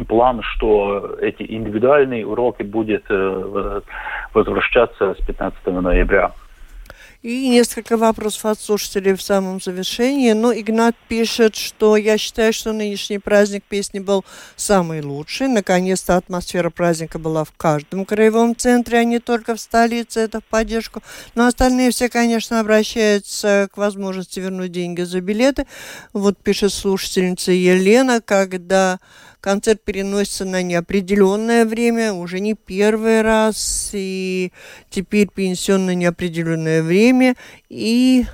план, 0.09 0.40
что 0.42 1.16
эти 1.20 1.42
индивидуальные 1.42 2.26
уроки 2.26 2.62
будут 2.62 3.05
возвращаться 4.33 5.14
с 5.14 5.26
15 5.26 5.66
ноября. 5.66 6.33
И 7.22 7.50
несколько 7.50 7.98
вопросов 7.98 8.46
от 8.46 8.59
слушателей 8.59 9.12
в 9.12 9.20
самом 9.20 9.61
завершении. 9.61 10.33
Но 10.33 10.54
Игнат 10.54 10.96
пишет, 11.06 11.54
что 11.54 11.98
я 11.98 12.16
считаю, 12.16 12.54
что 12.54 12.72
нынешний 12.72 13.18
праздник 13.18 13.62
песни 13.64 13.98
был 13.98 14.24
самый 14.56 15.02
лучший. 15.02 15.48
Наконец-то 15.48 16.16
атмосфера 16.16 16.70
праздника 16.70 17.18
была 17.18 17.44
в 17.44 17.52
каждом 17.52 18.06
краевом 18.06 18.56
центре, 18.56 19.00
а 19.00 19.04
не 19.04 19.18
только 19.18 19.54
в 19.54 19.61
столице. 19.61 20.20
Это 20.20 20.40
в 20.40 20.44
поддержку. 20.44 21.02
Но 21.35 21.46
остальные 21.46 21.90
все, 21.90 22.09
конечно, 22.09 22.59
обращаются 22.59 23.68
к 23.70 23.76
возможности 23.76 24.40
вернуть 24.40 24.72
деньги 24.72 25.02
за 25.02 25.20
билеты. 25.20 25.66
Вот 26.14 26.38
пишет 26.38 26.72
слушательница 26.72 27.52
Елена, 27.52 28.22
когда 28.22 28.98
Концерт 29.40 29.83
переносится 29.83 30.44
на 30.44 30.62
неопределенное 30.62 31.64
время, 31.64 32.12
уже 32.12 32.40
не 32.40 32.55
первый 32.55 33.22
раз, 33.22 33.90
и 33.94 34.53
теперь 34.90 35.29
перенесен 35.29 35.87
на 35.87 35.94
неопределенное 35.94 36.83
время. 36.83 37.37
И 37.70 38.26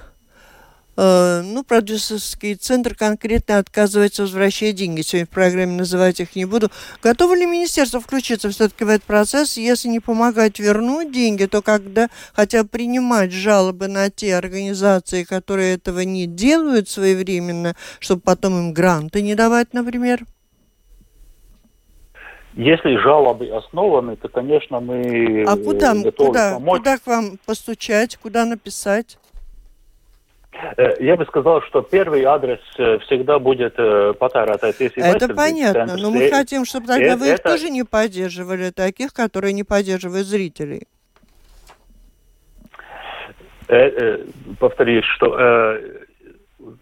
э, 0.96 1.42
ну, 1.44 1.62
продюсерский 1.62 2.56
центр 2.56 2.96
конкретно 2.96 3.58
отказывается 3.58 4.22
возвращать 4.22 4.74
деньги. 4.74 5.02
Сегодня 5.02 5.26
в 5.26 5.30
программе 5.30 5.76
называть 5.76 6.18
их 6.18 6.34
не 6.34 6.44
буду. 6.44 6.72
Готово 7.00 7.36
ли 7.36 7.46
министерство 7.46 8.00
включиться 8.00 8.50
все-таки 8.50 8.84
в 8.84 8.88
этот 8.88 9.04
процесс? 9.04 9.56
Если 9.56 9.88
не 9.88 10.00
помогать 10.00 10.58
вернуть 10.58 11.12
деньги, 11.12 11.44
то 11.44 11.62
когда 11.62 12.08
хотя 12.34 12.64
бы 12.64 12.68
принимать 12.68 13.30
жалобы 13.30 13.86
на 13.86 14.10
те 14.10 14.34
организации, 14.34 15.22
которые 15.22 15.74
этого 15.74 16.00
не 16.00 16.26
делают 16.26 16.88
своевременно, 16.88 17.76
чтобы 18.00 18.22
потом 18.22 18.58
им 18.58 18.72
гранты 18.72 19.22
не 19.22 19.36
давать, 19.36 19.72
например? 19.72 20.24
Если 22.56 22.96
жалобы 22.96 23.48
основаны, 23.48 24.16
то, 24.16 24.28
конечно, 24.28 24.80
мы 24.80 25.44
А 25.46 25.56
куда, 25.56 25.94
готовы 25.94 26.28
куда, 26.28 26.54
помочь. 26.54 26.78
куда 26.78 26.96
к 26.96 27.06
вам 27.06 27.38
постучать, 27.44 28.16
куда 28.16 28.46
написать? 28.46 29.18
Э, 30.78 30.94
я 30.98 31.16
бы 31.16 31.26
сказал, 31.26 31.60
что 31.62 31.82
первый 31.82 32.24
адрес 32.24 32.60
э, 32.78 32.98
всегда 33.00 33.38
будет 33.38 33.74
э, 33.76 34.14
Патарата. 34.18 34.68
Это 34.68 35.34
понятно, 35.34 35.98
но 35.98 36.10
мы 36.10 36.30
хотим, 36.30 36.64
чтобы 36.64 36.86
тогда 36.86 37.08
это, 37.08 37.16
вы 37.18 37.32
их 37.32 37.42
тоже 37.42 37.68
не 37.68 37.84
поддерживали, 37.84 38.70
таких, 38.70 39.12
которые 39.12 39.52
не 39.52 39.64
поддерживают 39.64 40.26
зрителей. 40.26 40.88
Повторюсь, 44.58 45.04
что 45.16 45.78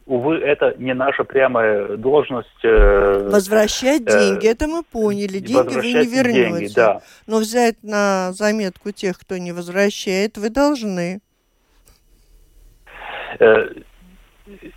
увы, 0.07 0.37
это 0.39 0.75
не 0.79 0.95
наша 0.95 1.25
прямая 1.25 1.97
должность. 1.97 2.49
Э, 2.63 3.29
Возвращать 3.31 4.03
э, 4.07 4.19
деньги, 4.19 4.47
это 4.47 4.67
мы 4.67 4.83
поняли. 4.83 5.39
Деньги 5.39 5.75
вы 5.75 5.93
не 5.93 6.07
вернете. 6.07 6.59
Деньги, 6.59 6.75
да. 6.75 7.01
Но 7.27 7.39
взять 7.39 7.77
на 7.83 8.33
заметку 8.33 8.91
тех, 8.93 9.19
кто 9.19 9.39
не 9.39 9.53
возвращает, 9.53 10.39
вы 10.39 10.51
должны. 10.51 11.21
Э, 13.39 13.69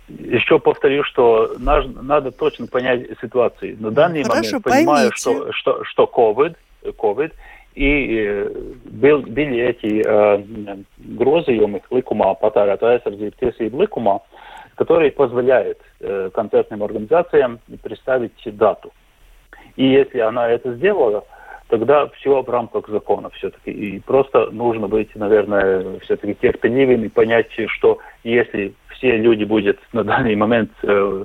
еще 0.08 0.58
повторю, 0.58 1.04
что 1.04 1.54
надо 1.58 2.30
точно 2.32 2.66
понять 2.66 3.06
ситуацию. 3.20 3.76
На 3.80 3.90
данный 3.90 4.22
Хорошо, 4.22 4.60
момент 4.64 4.64
понимаю, 4.64 5.10
что, 5.14 5.52
что, 5.52 5.84
что 5.84 6.04
COVID, 6.04 6.56
COVID 6.84 7.32
и 7.78 8.44
был, 8.84 9.20
были 9.22 9.60
эти 9.60 10.02
э, 10.02 10.76
grozījumi 10.98 11.78
likumā, 11.94 12.32
patērētāja 12.40 12.98
aizsardzību 12.98 13.38
tiesību 13.38 13.84
likumā, 13.84 14.16
которые 14.78 15.10
позволяют 15.10 15.78
э, 16.00 16.30
концертным 16.32 16.84
организациям 16.84 17.58
представить 17.82 18.32
дату. 18.56 18.92
И 19.74 19.84
если 19.84 20.20
она 20.20 20.48
это 20.48 20.72
сделала, 20.74 21.24
тогда 21.68 22.06
все 22.10 22.42
в 22.42 22.48
рамках 22.48 22.88
закона 22.88 23.28
все-таки. 23.30 23.72
И 23.72 24.00
просто 24.00 24.50
нужно 24.52 24.86
быть, 24.86 25.14
наверное, 25.16 25.98
все-таки 26.00 26.34
терпеливым 26.34 27.04
и 27.04 27.08
понять, 27.08 27.48
что 27.66 27.98
если 28.22 28.72
все 28.90 29.16
люди 29.16 29.42
будут 29.42 29.80
на 29.92 30.04
данный 30.04 30.36
момент 30.36 30.70
э, 30.84 31.24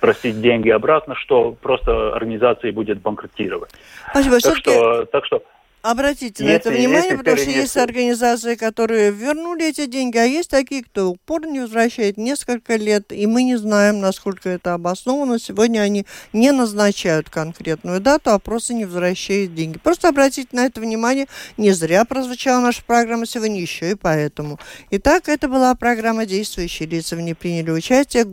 просить 0.00 0.40
деньги 0.40 0.70
обратно, 0.70 1.16
что 1.16 1.56
просто 1.60 2.14
организация 2.14 2.72
будет 2.72 3.00
банкротировать. 3.00 3.70
Спасибо. 4.10 4.38
Так 4.38 4.56
что, 4.56 5.04
так 5.06 5.26
что 5.26 5.42
Обратите 5.82 6.44
если, 6.44 6.44
на 6.44 6.50
это 6.50 6.70
внимание, 6.70 7.18
потому 7.18 7.36
что 7.36 7.50
есть 7.50 7.76
организации, 7.76 8.54
которые 8.54 9.10
вернули 9.10 9.68
эти 9.68 9.86
деньги, 9.86 10.16
а 10.16 10.24
есть 10.24 10.48
такие, 10.48 10.84
кто 10.84 11.10
упорно 11.10 11.50
не 11.50 11.60
возвращает 11.60 12.16
несколько 12.16 12.76
лет, 12.76 13.12
и 13.12 13.26
мы 13.26 13.42
не 13.42 13.56
знаем, 13.56 13.98
насколько 13.98 14.48
это 14.48 14.74
обосновано. 14.74 15.40
Сегодня 15.40 15.80
они 15.80 16.06
не 16.32 16.52
назначают 16.52 17.30
конкретную 17.30 18.00
дату, 18.00 18.30
а 18.30 18.38
просто 18.38 18.74
не 18.74 18.84
возвращают 18.84 19.56
деньги. 19.56 19.78
Просто 19.78 20.08
обратите 20.08 20.48
на 20.52 20.66
это 20.66 20.80
внимание. 20.80 21.26
Не 21.56 21.72
зря 21.72 22.04
прозвучала 22.04 22.60
наша 22.60 22.82
программа 22.84 23.26
сегодня, 23.26 23.60
еще 23.60 23.90
и 23.90 23.94
поэтому. 23.96 24.60
Итак, 24.90 25.28
это 25.28 25.48
была 25.48 25.74
программа 25.74 26.26
«Действующие 26.26 26.88
лица». 26.88 27.16
В 27.16 27.20
ней 27.20 27.34
приняли 27.34 27.72
участие 27.72 28.24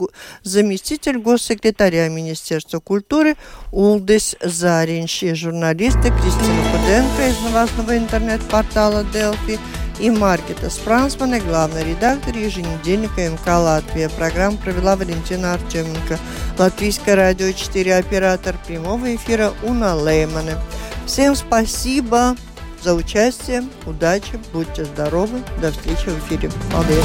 заместитель 0.43 1.18
госсекретаря 1.18 2.10
Министерства 2.10 2.80
культуры 2.80 3.38
Улдес 3.72 4.36
Заринч 4.39 5.24
и 5.24 5.34
журналисты 5.34 6.10
Кристина 6.10 6.64
Худенко 6.72 7.28
из 7.28 7.39
новостного 7.42 7.98
интернет-портала 7.98 9.04
Delphi 9.14 9.60
и 10.00 10.10
Маркета 10.10 10.70
Спрансмана, 10.70 11.40
главный 11.40 11.84
редактор 11.84 12.36
еженедельника 12.36 13.30
МК 13.30 13.58
«Латвия». 13.58 14.10
Программу 14.10 14.58
провела 14.58 14.96
Валентина 14.96 15.54
Артеменко. 15.54 16.18
Латвийское 16.58 17.16
радио 17.16 17.52
4, 17.52 17.98
оператор 17.98 18.56
прямого 18.66 19.16
эфира 19.16 19.54
Уна 19.64 19.96
Леймана. 19.96 20.62
Всем 21.06 21.36
спасибо 21.36 22.36
за 22.82 22.94
участие, 22.94 23.64
удачи, 23.86 24.40
будьте 24.54 24.86
здоровы, 24.86 25.44
до 25.62 25.72
встречи 25.72 26.08
в 26.08 26.20
эфире. 26.26 26.50
Молодец. 26.72 27.04